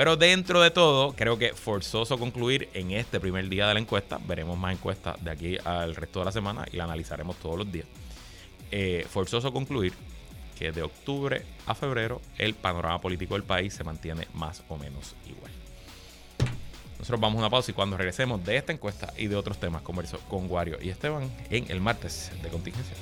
[0.00, 4.18] Pero dentro de todo, creo que forzoso concluir en este primer día de la encuesta.
[4.26, 7.70] Veremos más encuestas de aquí al resto de la semana y la analizaremos todos los
[7.70, 7.84] días.
[8.70, 9.92] Eh, forzoso concluir
[10.58, 15.14] que de octubre a febrero el panorama político del país se mantiene más o menos
[15.28, 15.52] igual.
[16.98, 19.82] Nosotros vamos a una pausa y cuando regresemos de esta encuesta y de otros temas
[19.82, 22.96] converso con Wario y Esteban en el martes de contingencia.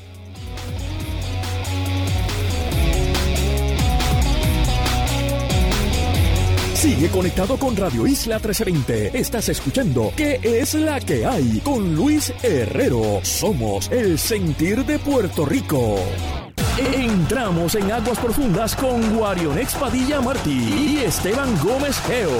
[6.78, 9.18] Sigue conectado con Radio Isla 1320.
[9.18, 11.60] Estás escuchando ¿Qué es la que hay?
[11.64, 13.18] Con Luis Herrero.
[13.24, 15.96] Somos el sentir de Puerto Rico.
[16.94, 22.30] Entramos en aguas profundas con Guarion Padilla Martí y Esteban Gómez Geo.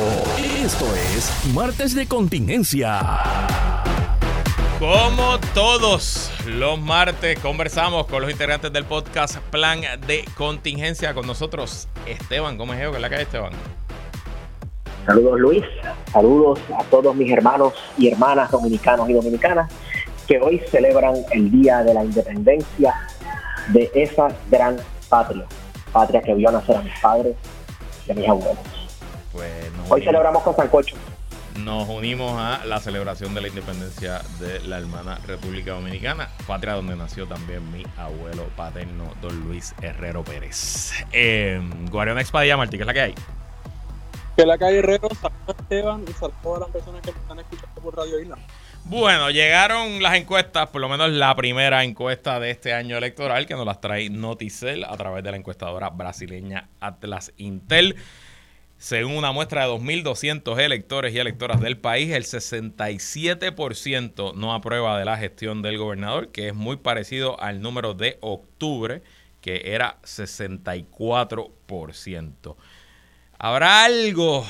[0.65, 3.01] Esto es Martes de Contingencia.
[4.79, 11.13] Como todos los martes, conversamos con los integrantes del podcast Plan de Contingencia.
[11.13, 13.53] Con nosotros, Esteban Gómez Geo, que es la calle Esteban.
[15.09, 15.65] Saludos Luis,
[16.13, 19.73] saludos a todos mis hermanos y hermanas dominicanos y dominicanas
[20.27, 22.95] que hoy celebran el Día de la Independencia
[23.69, 24.77] de esa gran
[25.09, 25.47] patria,
[25.93, 27.35] patria que vio nacer a mis padres
[28.07, 28.59] y a mis abuelos.
[29.33, 29.51] Pues
[29.89, 30.95] hoy celebramos con Sancocho.
[31.57, 36.97] Nos unimos a la celebración de la independencia de la hermana República Dominicana, patria donde
[36.97, 40.93] nació también mi abuelo paterno, don Luis Herrero Pérez.
[41.13, 41.63] Eh,
[42.19, 43.15] Expadilla Martí, ¿qué es la que hay?
[44.39, 47.97] Que la calle Herrero, saludos Esteban y a las personas que me están escuchando por
[47.97, 48.39] Radio Isla.
[48.85, 53.55] Bueno, llegaron las encuestas, por lo menos la primera encuesta de este año electoral, que
[53.55, 57.97] nos las trae Noticel a través de la encuestadora brasileña Atlas Intel.
[58.77, 65.05] Según una muestra de 2.200 electores y electoras del país, el 67% no aprueba de
[65.05, 69.03] la gestión del gobernador, que es muy parecido al número de octubre,
[69.41, 72.57] que era 64%.
[73.41, 74.43] ¿Habrá algo?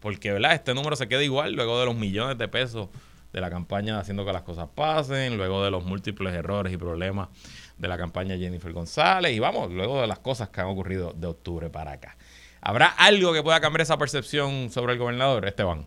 [0.00, 0.52] Porque, ¿verdad?
[0.52, 2.90] Este número se queda igual luego de los millones de pesos
[3.32, 7.30] de la campaña haciendo que las cosas pasen, luego de los múltiples errores y problemas
[7.78, 11.26] de la campaña Jennifer González y vamos, luego de las cosas que han ocurrido de
[11.26, 12.16] octubre para acá.
[12.60, 15.86] ¿Habrá algo que pueda cambiar esa percepción sobre el gobernador, Esteban?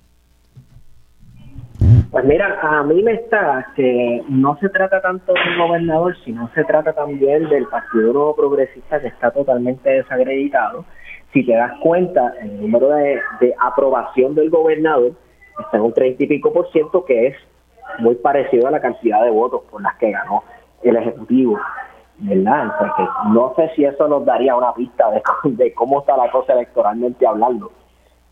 [2.09, 6.63] Pues mira, a mí me está que no se trata tanto del gobernador, sino se
[6.63, 10.85] trata también del Partido Nuevo Progresista que está totalmente desacreditado
[11.35, 13.19] si te das cuenta, el número de,
[13.59, 15.11] aprobación del gobernador
[15.59, 17.35] está en un 30 y pico por ciento, que es
[17.99, 20.43] muy parecido a la cantidad de votos por las que ganó
[20.81, 21.59] el Ejecutivo.
[22.17, 22.71] ¿Verdad?
[23.33, 25.11] no sé si eso nos daría una pista
[25.43, 27.69] de, cómo está la cosa electoralmente hablando,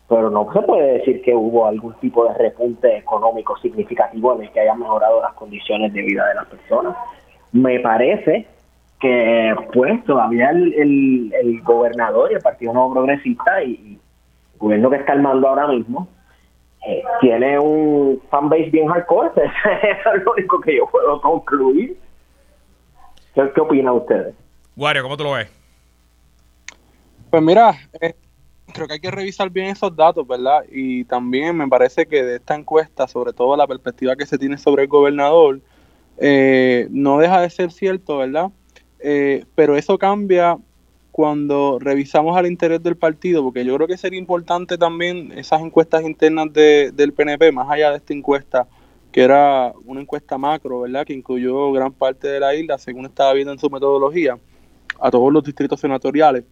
[0.08, 4.52] pero no se puede decir que hubo algún tipo de repunte económico significativo en el
[4.52, 6.96] que haya mejorado las condiciones de vida de las personas.
[7.52, 8.46] Me parece
[9.04, 14.00] que pues todavía el, el, gobernador y el Partido Nuevo Progresista y,
[14.54, 16.08] el gobierno que está armando ahora mismo
[16.86, 21.98] eh, tiene un fanbase bien hardcore, eso es lo único que yo puedo concluir.
[23.34, 24.34] ¿Qué, qué opinan ustedes?
[24.74, 25.52] Wario, ¿cómo tú lo ves?
[27.28, 28.14] Pues mira, eh,
[28.72, 30.64] creo que hay que revisar bien esos datos, ¿verdad?
[30.72, 34.56] Y también me parece que de esta encuesta, sobre todo la perspectiva que se tiene
[34.56, 35.60] sobre el gobernador,
[36.16, 38.50] eh, no deja de ser cierto, ¿verdad?
[39.06, 40.56] Eh, pero eso cambia
[41.12, 46.04] cuando revisamos al interior del partido, porque yo creo que sería importante también esas encuestas
[46.04, 48.66] internas del PNP, más allá de esta encuesta,
[49.12, 51.04] que era una encuesta macro, ¿verdad?
[51.04, 54.38] Que incluyó gran parte de la isla, según estaba viendo en su metodología,
[54.98, 56.44] a todos los distritos senatoriales.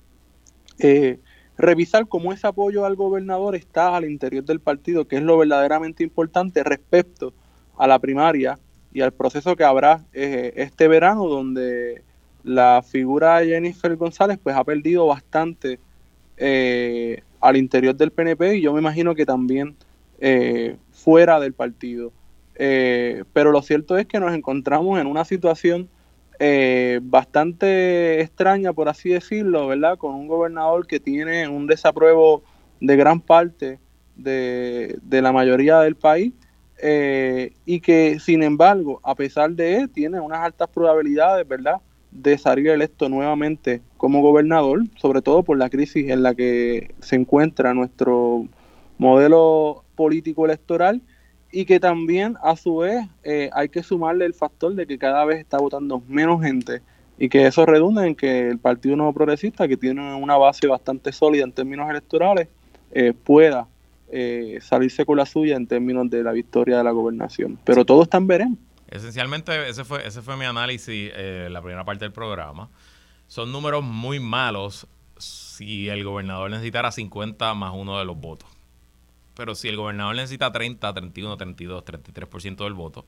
[0.79, 1.21] Eh,
[1.57, 6.03] revisar cómo ese apoyo al gobernador está al interior del partido, que es lo verdaderamente
[6.03, 7.33] importante respecto
[7.79, 8.59] a la primaria
[8.93, 12.03] y al proceso que habrá eh, este verano, donde
[12.45, 15.79] la figura de Jennifer González pues ha perdido bastante
[16.37, 19.77] eh, al interior del PNP y yo me imagino que también
[20.19, 22.13] eh, fuera del partido.
[22.57, 25.89] Eh, pero lo cierto es que nos encontramos en una situación
[27.03, 29.97] bastante extraña, por así decirlo, ¿verdad?
[29.97, 32.43] Con un gobernador que tiene un desapruebo
[32.81, 33.79] de gran parte
[34.17, 36.33] de, de la mayoría del país
[37.65, 41.81] y que, sin embargo, a pesar de él, tiene unas altas probabilidades, ¿verdad?
[42.13, 47.17] De salir electo nuevamente como gobernador, sobre todo por la crisis en la que se
[47.17, 48.47] encuentra nuestro
[48.99, 51.03] modelo político electoral
[51.51, 55.25] y que también a su vez eh, hay que sumarle el factor de que cada
[55.25, 56.81] vez está votando menos gente
[57.19, 61.13] y que eso redunda en que el Partido Nuevo Progresista, que tiene una base bastante
[61.13, 62.49] sólida en términos electorales,
[62.91, 63.69] eh, pueda
[64.11, 67.59] eh, salirse con la suya en términos de la victoria de la gobernación.
[67.65, 68.59] Pero todo está en veremos.
[68.93, 72.69] Esencialmente, ese fue, ese fue mi análisis, eh, la primera parte del programa.
[73.27, 78.51] Son números muy malos si el gobernador necesitara 50 más uno de los votos.
[79.35, 83.07] Pero si el gobernador necesita 30, 31, 32, 33% del voto,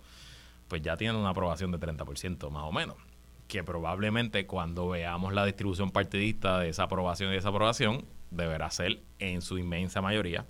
[0.69, 2.97] pues ya tienen una aprobación de 30% más o menos.
[3.47, 9.43] Que probablemente cuando veamos la distribución partidista de esa aprobación y desaprobación, deberá ser en
[9.43, 10.47] su inmensa mayoría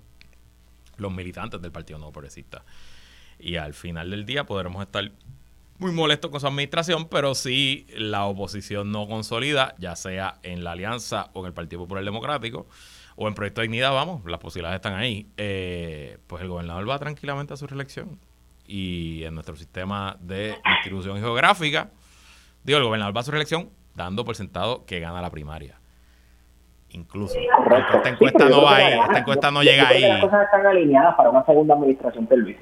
[0.95, 2.63] los militantes del Partido Nuevo Progresista.
[3.39, 5.11] Y al final del día podremos estar
[5.77, 10.71] muy molestos con su administración, pero si la oposición no consolida, ya sea en la
[10.71, 12.65] alianza o en el Partido Popular Democrático
[13.17, 16.99] o en Proyecto de Dignidad, vamos, las posibilidades están ahí, eh, pues el gobernador va
[16.99, 18.19] tranquilamente a su reelección.
[18.67, 21.91] Y en nuestro sistema de distribución geográfica,
[22.63, 25.79] digo, el gobernador va a su reelección dando por sentado que gana la primaria
[26.95, 27.37] incluso.
[27.37, 30.01] Esta encuesta no va ahí, esta encuesta no llega ahí.
[30.01, 32.57] Las cosas están alineadas para una segunda administración del Luis.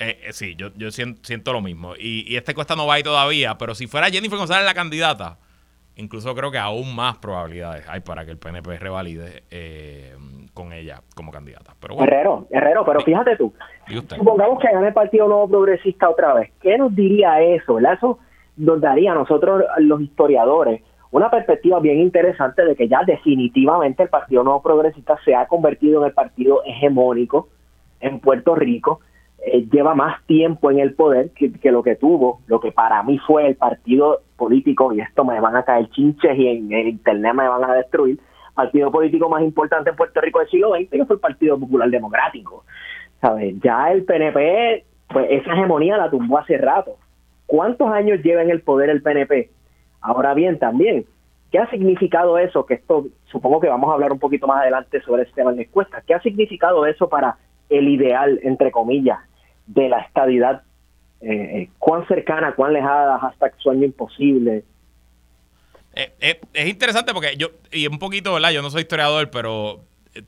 [0.00, 1.94] Eh, eh, sí, yo, yo siento, lo mismo.
[1.98, 5.38] Y, esta encuesta no va ahí todavía, pero si fuera Jennifer González la candidata,
[5.96, 10.14] incluso creo que aún más probabilidades hay para que el PNP revalide eh,
[10.54, 11.74] con ella como candidata.
[11.80, 13.52] Pero Herrero, Herrero, pero fíjate tú.
[14.16, 16.52] Supongamos que gane el Partido Nuevo Progresista otra vez.
[16.60, 17.74] ¿Qué nos diría eso?
[17.74, 17.94] ¿verdad?
[17.94, 18.18] Eso
[18.56, 24.08] nos daría a nosotros, los historiadores, una perspectiva bien interesante de que ya definitivamente el
[24.10, 27.48] Partido Nuevo Progresista se ha convertido en el partido hegemónico
[28.00, 29.00] en Puerto Rico,
[29.44, 33.18] eh, lleva más tiempo en el poder que, lo que tuvo, lo que para mí
[33.18, 37.48] fue el partido político, y esto me van a caer chinches y en internet me
[37.48, 38.18] van a destruir,
[38.54, 41.88] partido político más importante en Puerto Rico del siglo XX, que fue el Partido Popular
[41.88, 42.64] Democrático.
[43.20, 43.54] ¿Sabes?
[43.62, 46.96] Ya el PNP, pues esa hegemonía la tumbó hace rato.
[47.46, 49.50] ¿Cuántos años lleva en el poder el PNP?
[50.00, 51.06] Ahora bien, también,
[51.52, 52.66] ¿qué ha significado eso?
[52.66, 55.62] Que esto, supongo que vamos a hablar un poquito más adelante sobre este tema de
[55.62, 56.02] encuesta.
[56.04, 57.36] ¿Qué ha significado eso para
[57.68, 59.18] el ideal, entre comillas,
[59.66, 60.62] de la estadidad?
[61.20, 64.64] Eh, eh, ¿Cuán cercana, cuán lejana, hasta sueño imposible?
[65.94, 68.50] Eh, es interesante porque yo, y un poquito, ¿verdad?
[68.50, 69.80] Yo no soy historiador, pero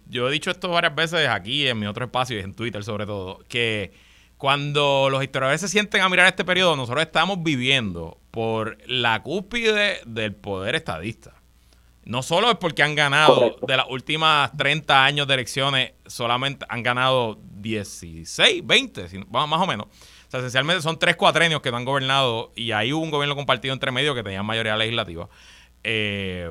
[0.09, 3.07] yo he dicho esto varias veces aquí en mi otro espacio y en Twitter sobre
[3.07, 3.93] todo, que
[4.37, 10.01] cuando los historiadores se sienten a mirar este periodo, nosotros estamos viviendo por la cúspide
[10.07, 11.35] del poder estadista.
[12.11, 16.83] No solo es porque han ganado de las últimas 30 años de elecciones, solamente han
[16.83, 19.87] ganado 16, 20, más o menos.
[19.87, 23.37] O sea, esencialmente son tres cuatrenios que no han gobernado y ahí hubo un gobierno
[23.37, 25.29] compartido entre medio que tenía mayoría legislativa.
[25.85, 26.51] Eh,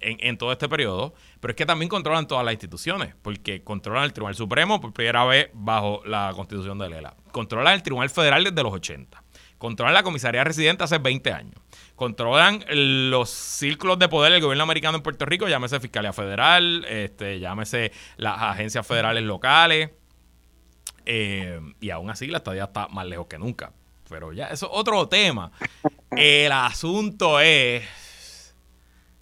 [0.00, 4.12] en, todo este periodo, pero es que también controlan todas las instituciones, porque controlan el
[4.12, 8.62] Tribunal Supremo por primera vez bajo la constitución de Lela, controlan el Tribunal Federal desde
[8.62, 9.24] los 80,
[9.58, 11.54] controlan la comisaría residente hace 20 años,
[11.96, 12.64] controlan
[13.10, 17.92] los círculos de poder del gobierno americano en Puerto Rico, llámese Fiscalía Federal, este, llámese
[18.16, 19.90] las agencias federales locales,
[21.04, 23.72] eh, y aún así la estadía está más lejos que nunca.
[24.08, 25.52] Pero ya, eso es otro tema.
[26.10, 28.54] El asunto es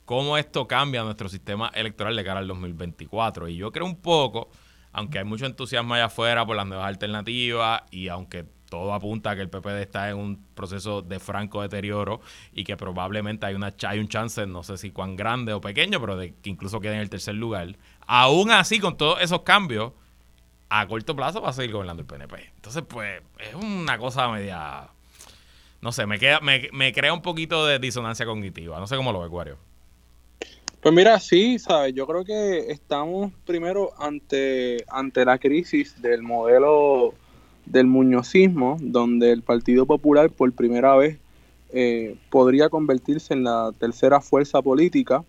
[0.04, 3.48] cómo esto cambia nuestro sistema electoral de cara al 2024.
[3.48, 4.48] Y yo creo un poco,
[4.92, 8.46] aunque hay mucho entusiasmo allá afuera por las nuevas alternativas y aunque
[8.76, 12.20] todo apunta a que el PPD está en un proceso de franco deterioro
[12.52, 16.00] y que probablemente hay, una, hay un chance, no sé si cuán grande o pequeño,
[16.00, 17.76] pero de que incluso quede en el tercer lugar.
[18.06, 19.92] Aún así, con todos esos cambios,
[20.68, 22.52] a corto plazo va a seguir gobernando el PNP.
[22.56, 24.88] Entonces, pues, es una cosa media...
[25.80, 28.78] No sé, me, queda, me, me crea un poquito de disonancia cognitiva.
[28.78, 29.58] No sé cómo lo ve, Cuario.
[30.80, 37.14] Pues mira, sí, sabes, yo creo que estamos primero ante, ante la crisis del modelo
[37.66, 41.18] del muñozismo, donde el Partido Popular por primera vez
[41.72, 45.24] eh, podría convertirse en la tercera fuerza política.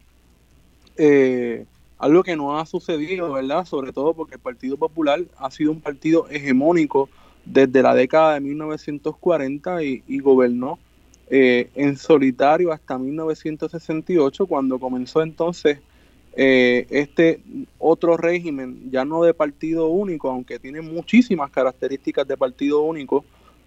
[0.95, 1.65] Eh,
[1.97, 3.65] algo que no ha sucedido, ¿verdad?
[3.65, 7.09] Sobre todo porque el Partido Popular ha sido un partido hegemónico
[7.43, 10.77] desde la década de 1940 y, gobernó
[11.29, 15.79] eh, en solitario hasta 1968, cuando comenzó entonces
[16.39, 17.41] eh, este
[17.79, 23.25] otro régimen, ya no de partido único, aunque tiene muchísimas características de partido único,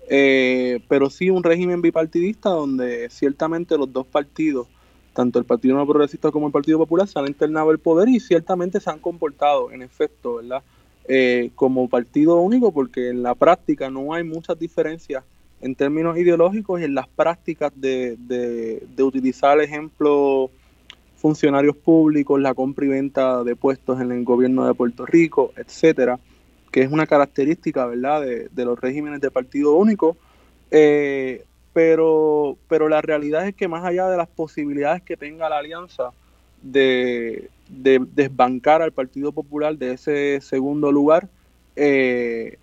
[0.09, 4.69] eh, pero sí un régimen bipartidista donde ciertamente los dos partidos,
[5.15, 8.21] tanto el Partido No Progresista como el Partido Popular, se han internado el poder y
[8.21, 10.63] ciertamente se han comportado, en efecto, ¿verdad?
[11.57, 15.25] como partido único, porque en la práctica no hay muchas diferencias
[15.61, 20.51] en términos ideológicos y en las prácticas de, de, utilizar, ejemplo,
[21.21, 26.19] funcionarios públicos, la compra y venta de puestos en el gobierno de Puerto Rico, etcétera,
[26.73, 30.17] que es una característica, ¿verdad?, de, los regímenes de partido único.
[30.71, 35.59] Eh, pero, pero la realidad es que más allá de las posibilidades que tenga la
[35.59, 36.11] alianza
[36.63, 41.29] de, desbancar al Partido Popular de ese segundo lugar,
[41.77, 42.57] eh,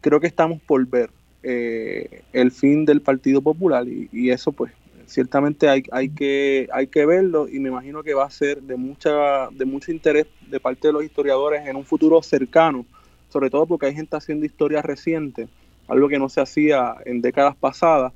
[0.00, 1.10] creo que estamos por ver
[1.42, 4.72] eh, el fin del Partido Popular y, eso pues
[5.06, 8.76] ciertamente hay, hay, que, hay que verlo y me imagino que va a ser de,
[8.76, 12.86] mucha, de mucho interés de parte de los historiadores en un futuro cercano,
[13.28, 15.48] sobre todo porque hay gente haciendo historia reciente,
[15.88, 18.12] algo que no se hacía en décadas pasadas.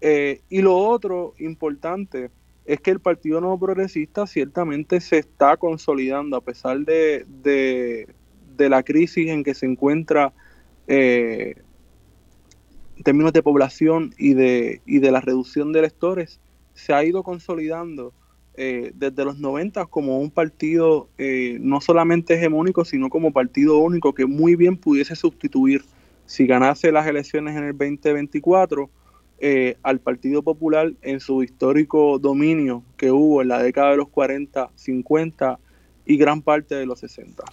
[0.00, 2.30] Eh, y lo otro importante
[2.64, 8.82] es que el Partido Nuevo Progresista ciertamente se está consolidando a pesar de, de, la
[8.82, 10.32] crisis en que se encuentra
[10.86, 11.54] eh,
[13.00, 16.38] en términos de población y de, y de la reducción de electores,
[16.74, 18.12] se ha ido consolidando
[18.58, 24.12] eh, desde los 90 como un partido eh, no solamente hegemónico, sino como partido único
[24.12, 25.82] que muy bien pudiese sustituir,
[26.26, 28.90] si ganase las elecciones en el 2024,
[29.38, 34.10] eh, al Partido Popular en su histórico dominio que hubo en la década de los
[34.10, 35.58] 40, 50
[36.04, 37.44] y gran parte de los 60.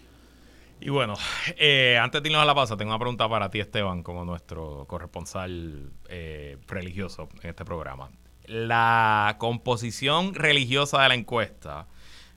[0.80, 1.16] Y bueno,
[1.58, 4.86] eh, antes de irnos a la pausa, tengo una pregunta para ti, Esteban, como nuestro
[4.88, 8.12] corresponsal eh, religioso en este programa.
[8.46, 11.88] La composición religiosa de la encuesta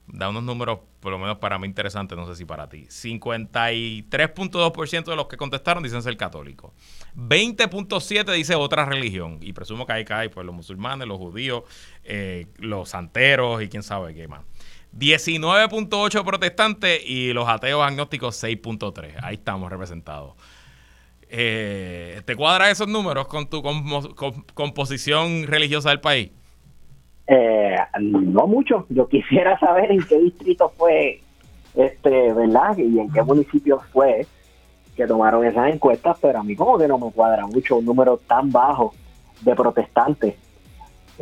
[0.07, 2.87] da unos números, por lo menos para mí, interesantes, no sé si para ti.
[2.89, 6.71] 53.2% de los que contestaron dicen ser católicos.
[7.15, 9.37] 20.7% dice otra religión.
[9.41, 11.63] Y presumo que ahí cae pues, los musulmanes, los judíos,
[12.03, 14.41] eh, los santeros y quién sabe qué más.
[14.97, 19.15] 19.8 protestantes y los ateos agnósticos 6.3.
[19.21, 20.33] Ahí estamos representados.
[21.29, 23.63] Eh, ¿Te cuadra esos números con tu
[24.53, 26.31] composición religiosa del país?
[27.27, 28.85] Eh, no mucho.
[28.89, 31.21] Yo quisiera saber en qué distrito fue,
[31.75, 32.77] este, ¿verdad?
[32.77, 34.27] Y en qué municipio fue
[34.97, 38.17] que tomaron esas encuestas, pero a mí como que no me cuadra mucho un número
[38.17, 38.93] tan bajo
[39.41, 40.35] de protestantes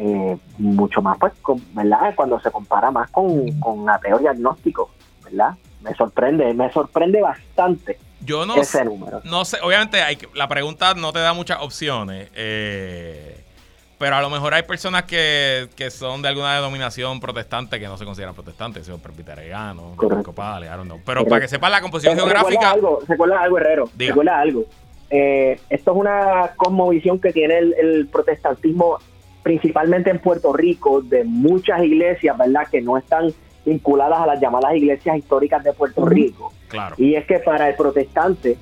[0.02, 1.34] eh, mucho más, pues,
[1.74, 2.14] ¿verdad?
[2.16, 4.90] Cuando se compara más con, con ateos y agnósticos,
[5.26, 5.56] ¿verdad?
[5.82, 9.20] Me sorprende, me sorprende bastante Yo no ese número.
[9.26, 13.44] No sé, obviamente hay, la pregunta no te da muchas opciones, eh,
[13.98, 17.98] pero a lo mejor hay personas que, que, son de alguna denominación protestante que no
[17.98, 20.70] se consideran protestantes, son presbiterianos, episcopales,
[21.06, 22.74] Pero para que sepan la composición geográfica.
[23.06, 23.90] Recuerda algo, Herrero.
[23.98, 24.64] Recuerda algo.
[25.10, 29.00] Eh, esto es una cosmovisión que tiene el protestantismo
[29.44, 33.34] principalmente en Puerto Rico, de muchas iglesias, ¿verdad?, que no están
[33.66, 36.54] vinculadas a las llamadas iglesias históricas de Puerto Rico.
[36.68, 36.96] Claro.
[36.98, 38.58] Y es que para el protestante,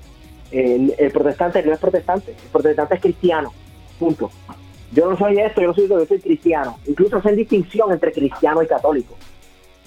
[0.52, 3.54] el, protestante no es protestante, el protestante es cristiano,
[4.00, 4.30] punto.
[4.94, 6.78] Yo no soy esto, yo no soy esto, yo soy cristiano.
[6.86, 9.18] Incluso hacen distinción entre cristiano y católico.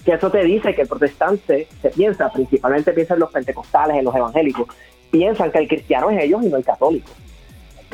[0.05, 4.05] Que eso te dice que el protestante se piensa, principalmente piensa en los pentecostales, en
[4.05, 4.67] los evangélicos,
[5.09, 7.11] piensan que el cristiano es ellos y no el católico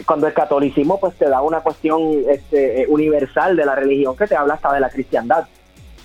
[0.05, 4.27] cuando el catolicismo pues te da una cuestión este, eh, universal de la religión que
[4.27, 5.47] te habla hasta de la cristiandad.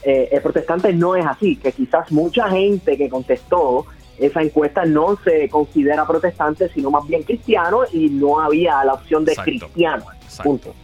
[0.02, 3.86] Eh, el protestante no es así, que quizás mucha gente que contestó
[4.18, 9.24] esa encuesta no se considera protestante, sino más bien cristiano y no había la opción
[9.24, 10.04] de cristiano.
[10.42, 10.74] Punto.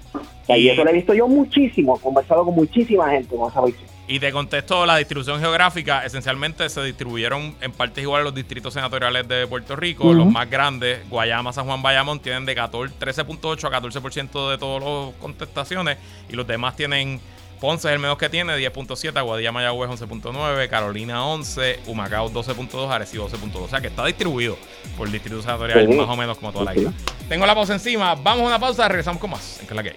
[0.48, 3.87] Y, eso lo he visto yo muchísimo, he conversado con muchísima gente con esa visión.
[4.10, 9.28] Y de contexto, la distribución geográfica, esencialmente se distribuyeron en partes iguales los distritos senatoriales
[9.28, 10.14] de Puerto Rico.
[10.14, 15.20] Los más grandes, Guayama, San Juan, Bayamón, tienen de 13.8 a 14% de todas las
[15.20, 15.98] contestaciones.
[16.30, 17.20] Y los demás tienen,
[17.60, 23.28] Ponce es el menos que tiene, 10.7, Guadilla, Mayagüez 11.9, Carolina 11, Humacao 12.2, Arecibo
[23.28, 23.56] 12.2.
[23.56, 24.56] O sea que está distribuido
[24.96, 26.94] por distritos senatoriales más o menos como toda la isla.
[27.28, 29.60] Tengo la pausa encima, vamos a una pausa, regresamos con más.
[29.60, 29.94] En que la que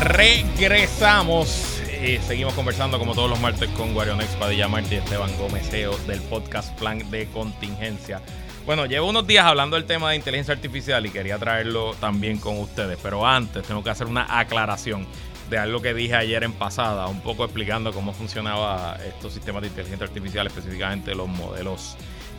[0.00, 1.82] Regresamos.
[2.02, 6.20] y seguimos conversando como todos los martes con Guarionex Padilla Martí y Esteban Gómez del
[6.30, 8.22] podcast Plan de Contingencia.
[8.64, 12.58] Bueno, llevo unos días hablando del tema de inteligencia artificial y quería traerlo también con
[12.58, 15.06] ustedes, pero antes tengo que hacer una aclaración
[15.50, 19.68] de algo que dije ayer en pasada, un poco explicando cómo funcionaba estos sistemas de
[19.68, 21.96] inteligencia artificial, específicamente los modelos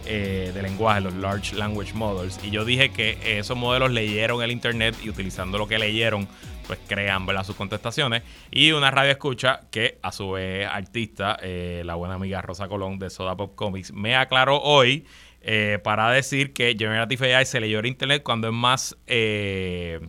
[0.07, 2.39] eh, de lenguaje, los Large Language Models.
[2.43, 6.28] Y yo dije que esos modelos leyeron el Internet y utilizando lo que leyeron
[6.72, 8.24] pues crean sus contestaciones.
[8.49, 12.97] Y una radio escucha que a su vez artista, eh, la buena amiga Rosa Colón
[12.97, 15.05] de Soda Pop Comics, me aclaró hoy
[15.41, 19.99] eh, para decir que Generative AI se leyó en internet cuando es más eh,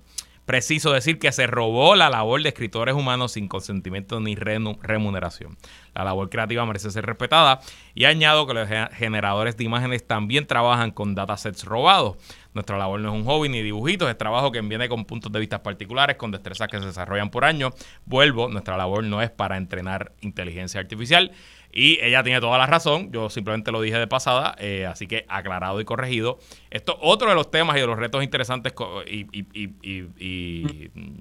[0.46, 5.56] preciso decir que se robó la labor de escritores humanos sin consentimiento ni remuneración.
[5.94, 7.60] La labor creativa merece ser respetada.
[7.94, 12.18] Y añado que los generadores de imágenes también trabajan con datasets robados.
[12.54, 15.40] Nuestra labor no es un hobby ni dibujitos, es trabajo que viene con puntos de
[15.40, 17.70] vista particulares, con destrezas que se desarrollan por año.
[18.04, 21.32] Vuelvo, nuestra labor no es para entrenar inteligencia artificial.
[21.74, 25.24] Y ella tiene toda la razón, yo simplemente lo dije de pasada, eh, así que
[25.26, 26.38] aclarado y corregido.
[26.70, 28.74] Esto otro de los temas y de los retos interesantes
[29.06, 29.24] y,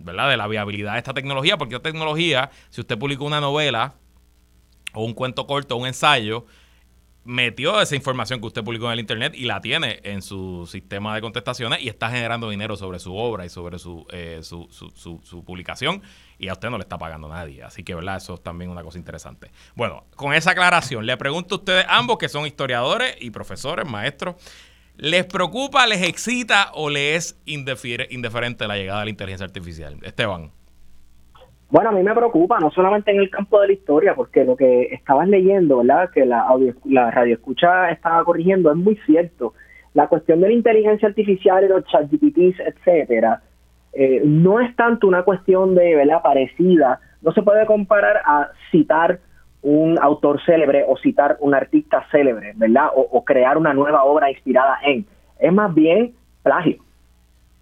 [0.04, 0.30] ¿verdad?
[0.30, 3.94] de la viabilidad de esta tecnología, porque esta tecnología, si usted publica una novela
[4.94, 6.46] o un cuento corto, un ensayo,
[7.24, 11.14] metió esa información que usted publicó en el internet y la tiene en su sistema
[11.14, 15.22] de contestaciones y está generando dinero sobre su obra y sobre su, eh, su, su,
[15.24, 16.02] su, publicación
[16.40, 17.64] y a usted no le está pagando nadie.
[17.64, 18.18] Así que, ¿verdad?
[18.18, 19.52] Eso es también una cosa interesante.
[19.76, 24.36] Bueno, con esa aclaración, le pregunto a ustedes ambos que son historiadores y profesores, maestros,
[24.98, 30.00] ¿les preocupa, les excita o les es indiferente la llegada de la inteligencia artificial?
[30.02, 30.52] Esteban.
[31.72, 34.58] Bueno, a mí me preocupa, no solamente en el campo de la historia, porque lo
[34.58, 36.10] que estabas leyendo, ¿verdad?
[36.14, 39.54] Que la, audio, la radioescucha estaba corrigiendo, es muy cierto.
[39.94, 43.42] La cuestión de la inteligencia artificial y los ChatGPTs, etcétera,
[43.94, 46.22] eh, no es tanto una cuestión de, ¿verdad?
[46.22, 47.00] Parecida.
[47.22, 49.20] No se puede comparar a citar
[49.62, 52.90] un autor célebre o citar un artista célebre, ¿verdad?
[52.94, 55.06] O crear una nueva obra inspirada en.
[55.40, 56.84] Es más bien plagio.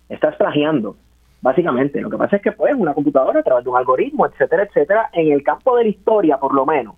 [0.09, 0.95] Estás plagiando
[1.41, 2.01] básicamente.
[2.01, 5.09] Lo que pasa es que, pues, una computadora a través de un algoritmo, etcétera, etcétera,
[5.13, 6.95] en el campo de la historia, por lo menos,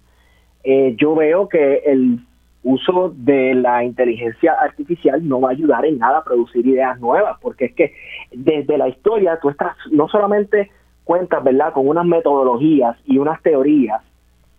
[0.64, 2.20] eh, yo veo que el
[2.64, 7.38] uso de la inteligencia artificial no va a ayudar en nada a producir ideas nuevas,
[7.42, 7.94] porque es que
[8.32, 10.70] desde la historia tú estás, no solamente
[11.04, 14.02] cuentas, ¿verdad?, con unas metodologías y unas teorías,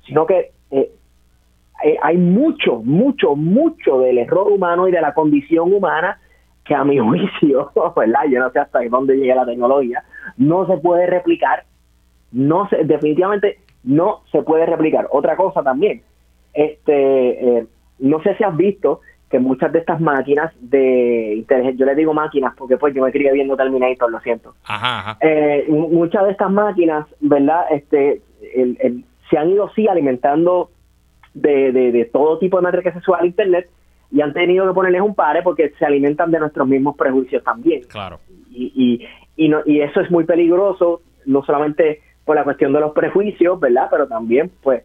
[0.05, 0.91] sino que eh,
[1.85, 6.19] eh, hay mucho, mucho, mucho del error humano y de la condición humana
[6.65, 8.25] que a mi juicio, ¿verdad?
[8.31, 10.05] Yo no sé hasta dónde llega la tecnología,
[10.37, 11.65] no se puede replicar,
[12.31, 15.09] no se, definitivamente no se puede replicar.
[15.11, 16.03] Otra cosa también,
[16.55, 17.67] este, eh,
[17.99, 19.01] no sé si has visto
[19.31, 23.11] que muchas de estas máquinas de inteligencia, yo les digo máquinas porque pues yo me
[23.11, 24.55] crié viendo Terminator, lo siento.
[24.65, 27.65] Ajá, eh, muchas de estas máquinas, ¿verdad?
[27.71, 28.21] Este,
[29.31, 30.71] se han ido sí alimentando
[31.33, 33.71] de, de, de todo tipo de material que se sube al internet,
[34.13, 37.83] y han tenido que ponerles un pare porque se alimentan de nuestros mismos prejuicios también.
[37.89, 38.21] Claro.
[38.51, 42.93] Y, y, no, y eso es muy peligroso, no solamente por la cuestión de los
[42.93, 43.89] prejuicios, ¿verdad?
[43.91, 44.85] Pero también, pues,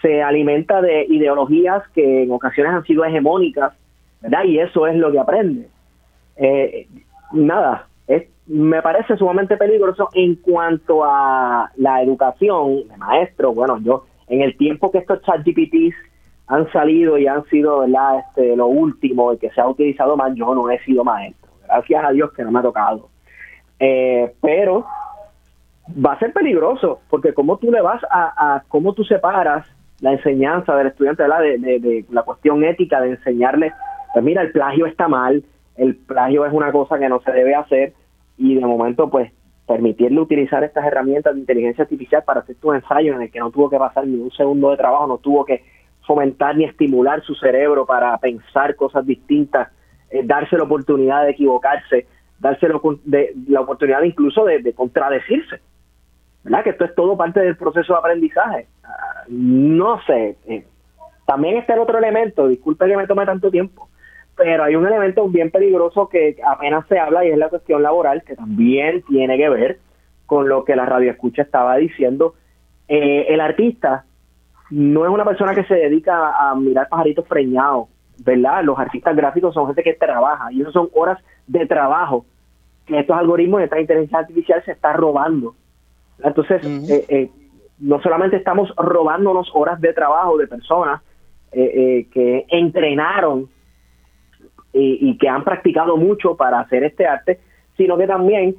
[0.00, 3.74] se alimenta de ideologías que en ocasiones han sido hegemónicas,
[4.20, 4.44] ¿verdad?
[4.44, 5.68] Y eso es lo que aprende.
[6.36, 6.86] Eh,
[7.32, 13.52] nada, es, me parece sumamente peligroso en cuanto a la educación de maestro.
[13.52, 15.96] Bueno, yo, en el tiempo que estos chat GPTs
[16.46, 18.20] han salido y han sido ¿verdad?
[18.20, 21.50] Este, lo último y que se ha utilizado más, yo no he sido maestro.
[21.66, 23.08] Gracias a Dios que no me ha tocado.
[23.78, 24.84] Eh, pero
[26.04, 29.66] va a ser peligroso, porque como tú le vas a, a cómo tú separas
[30.00, 31.40] la enseñanza del estudiante ¿verdad?
[31.40, 33.72] De, de, la cuestión ética de enseñarle,
[34.12, 35.42] pues mira, el plagio está mal,
[35.76, 37.92] el plagio es una cosa que no se debe hacer
[38.36, 39.32] y de momento pues
[39.66, 43.50] permitirle utilizar estas herramientas de inteligencia artificial para hacer tu ensayo en el que no
[43.50, 45.64] tuvo que pasar ni un segundo de trabajo, no tuvo que
[46.06, 49.68] fomentar ni estimular su cerebro para pensar cosas distintas,
[50.10, 52.06] eh, darse la oportunidad de equivocarse,
[52.38, 52.68] darse
[53.04, 55.60] de, la oportunidad incluso de, contradecirse.
[56.42, 56.62] ¿Verdad?
[56.62, 58.66] Que esto es todo parte del proceso de aprendizaje.
[58.84, 60.36] Ah, no sé.
[60.46, 60.66] Eh,
[61.26, 63.88] también está el otro elemento, disculpe que me tome tanto tiempo,
[64.36, 68.22] pero hay un elemento bien peligroso que apenas se habla y es la cuestión laboral,
[68.24, 69.78] que también tiene que ver
[70.26, 72.34] con lo que la radio escucha estaba diciendo.
[72.88, 74.04] Eh, el artista
[74.74, 77.86] no es una persona que se dedica a mirar pajaritos preñados,
[78.24, 78.64] ¿verdad?
[78.64, 82.26] Los artistas gráficos son gente que trabaja y eso son horas de trabajo
[82.84, 85.54] que estos algoritmos y esta inteligencia artificial se está robando.
[86.20, 87.30] Entonces, eh, eh,
[87.78, 91.02] no solamente estamos robándonos horas de trabajo de personas
[91.52, 93.48] eh, que entrenaron
[94.72, 97.38] y, que han practicado mucho para hacer este arte,
[97.76, 98.56] sino que también,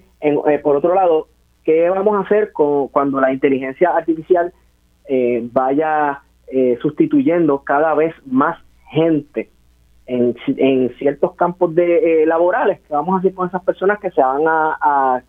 [0.63, 1.27] por otro lado,
[1.65, 4.53] ¿qué vamos a hacer con, cuando la inteligencia artificial
[5.07, 8.57] eh, vaya eh, sustituyendo cada vez más
[8.89, 9.49] gente
[10.05, 12.79] en, en ciertos campos de eh, laborales.
[12.87, 14.77] ¿Qué vamos a hacer con esas personas que se van a,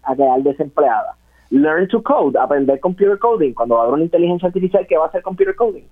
[0.02, 1.16] a, quedar desempleadas?
[1.50, 3.54] Learn to code, aprender computer coding.
[3.54, 5.84] Cuando va a haber una inteligencia artificial, ¿qué va a hacer computer coding?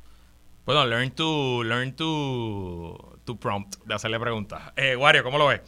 [0.67, 4.73] Bueno, learn to, learn to, to prompt, de hacerle preguntas.
[4.77, 5.61] Eh, Wario, ¿cómo lo ves?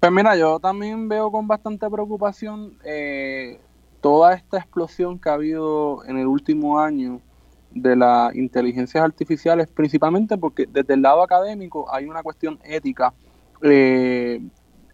[0.00, 3.58] Pues mira, yo también veo con bastante preocupación eh,
[4.04, 7.22] toda esta explosión que ha habido en el último año
[7.70, 13.14] de las inteligencias artificiales, principalmente porque desde el lado académico hay una cuestión ética.
[13.62, 14.42] Eh,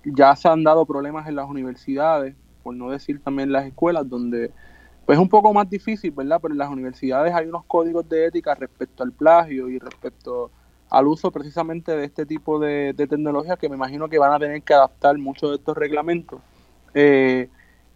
[0.04, 4.52] ya se han dado problemas en las universidades, por no decir también las escuelas, donde
[5.04, 6.38] pues es un poco más difícil, ¿verdad?
[6.40, 10.52] Pero en las universidades hay unos códigos de ética respecto al plagio y respecto
[10.88, 14.62] al uso precisamente de este tipo de, tecnologías que me imagino que van a tener
[14.62, 16.40] que adaptar muchos de estos reglamentos.
[16.94, 17.48] Eh,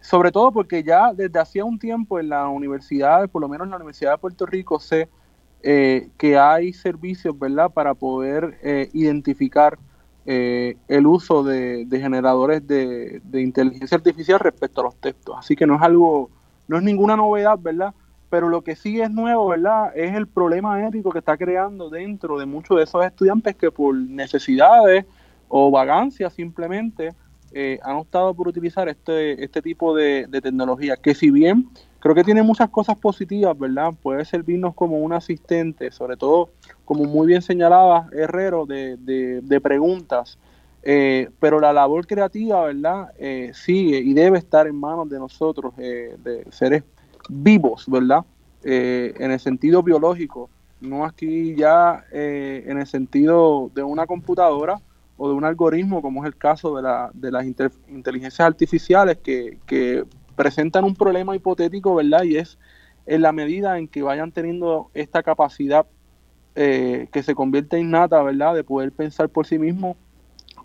[0.05, 3.71] sobre todo porque ya desde hacía un tiempo en la universidad, por lo menos en
[3.71, 5.09] la Universidad de Puerto Rico, sé
[5.63, 9.77] eh, que hay servicios, ¿verdad?, para poder eh, identificar
[10.27, 15.35] el uso de, generadores de, de, inteligencia artificial respecto a los textos.
[15.37, 16.31] Así que no es algo,
[16.67, 17.93] no es ninguna novedad, ¿verdad?
[18.29, 19.95] pero lo que sí es nuevo, ¿verdad?
[19.95, 23.95] Es el problema ético que está creando dentro de muchos de esos estudiantes que por
[23.95, 25.05] necesidades
[25.47, 27.13] o vagancias simplemente
[27.51, 31.69] eh, han optado por utilizar este, este tipo de, tecnología, que si bien
[31.99, 33.93] creo que tiene muchas cosas positivas, ¿verdad?
[34.01, 36.49] Puede servirnos como un asistente, sobre todo,
[36.83, 40.37] como muy bien señalaba Herrero, de, de, preguntas,
[40.83, 43.11] eh, pero la labor creativa, ¿verdad?
[43.17, 46.83] Eh, sigue y debe estar en manos de nosotros, de seres
[47.29, 48.23] vivos, ¿verdad?
[48.67, 50.49] Eh, en el sentido biológico,
[50.81, 54.81] no aquí ya eh, en el sentido de una computadora
[55.17, 59.59] o de un algoritmo, como es el caso de, la, de las inteligencias artificiales que,
[59.65, 60.03] que,
[60.35, 62.23] presentan un problema hipotético, ¿verdad?
[62.23, 62.57] Y es
[63.05, 65.85] en la medida en que vayan teniendo esta capacidad
[66.55, 68.53] eh, que se convierte innata, ¿verdad?
[68.53, 69.95] De poder pensar por sí mismo,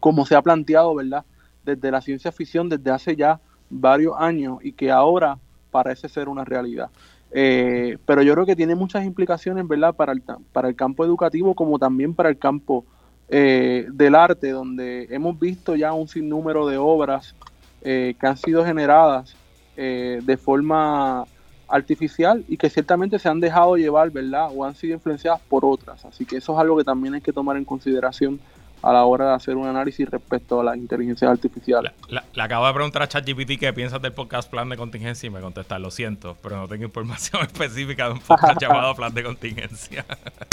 [0.00, 1.24] como se ha planteado, ¿verdad?
[1.64, 5.38] Desde la ciencia ficción, desde hace ya varios años y que ahora
[5.70, 6.90] parece ser una realidad.
[7.30, 10.22] Eh, pero yo creo que tiene muchas implicaciones, ¿verdad?, para el,
[10.52, 12.84] para el campo educativo como también para el campo
[13.30, 17.34] eh, del arte, donde hemos visto ya un sinnúmero de obras
[17.82, 19.36] eh, que han sido generadas
[19.76, 21.24] de forma
[21.66, 26.04] artificial y que ciertamente se han dejado llevar, ¿verdad?, o han sido influenciadas por otras.
[26.04, 28.38] Así que eso es algo que también hay que tomar en consideración
[28.82, 31.92] a la hora de hacer un análisis respecto a las inteligencias artificiales.
[32.08, 35.40] Le acabo de preguntar a ChatGPT qué piensas del podcast Plan de Contingencia y me
[35.40, 40.04] contesta, lo siento, pero no tengo información específica de un podcast llamado Plan de Contingencia.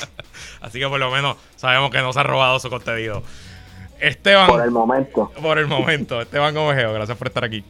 [0.62, 3.24] Así que por lo menos sabemos que no se ha robado su contenido.
[4.00, 4.48] Esteban.
[4.48, 5.32] Por el momento.
[5.42, 6.22] Por el momento.
[6.22, 7.64] Esteban Gomejeo, gracias por estar aquí.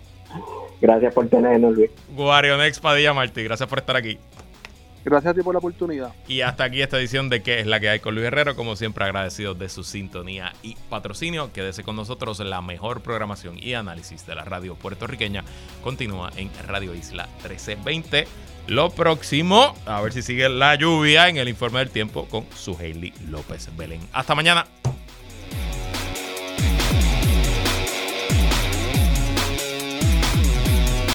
[0.82, 1.90] Gracias por tenernos, Luis.
[2.10, 4.20] Guarionex Padilla Martí, gracias por estar aquí.
[5.08, 6.14] Gracias a ti por la oportunidad.
[6.28, 8.58] Y hasta aquí esta edición de ¿Qué es la que hay con Luis Herrero?
[8.58, 11.54] Como siempre, agradecidos de su sintonía y patrocinio.
[11.54, 12.42] Quédese con nosotros.
[12.42, 15.46] La mejor programación y análisis de la radio puertorriqueña
[15.82, 18.28] continúa en Radio Isla 1320.
[18.68, 22.76] Lo próximo, a ver si sigue la lluvia en el informe del tiempo con su
[22.78, 24.02] Hailey López Belén.
[24.12, 24.68] Hasta mañana.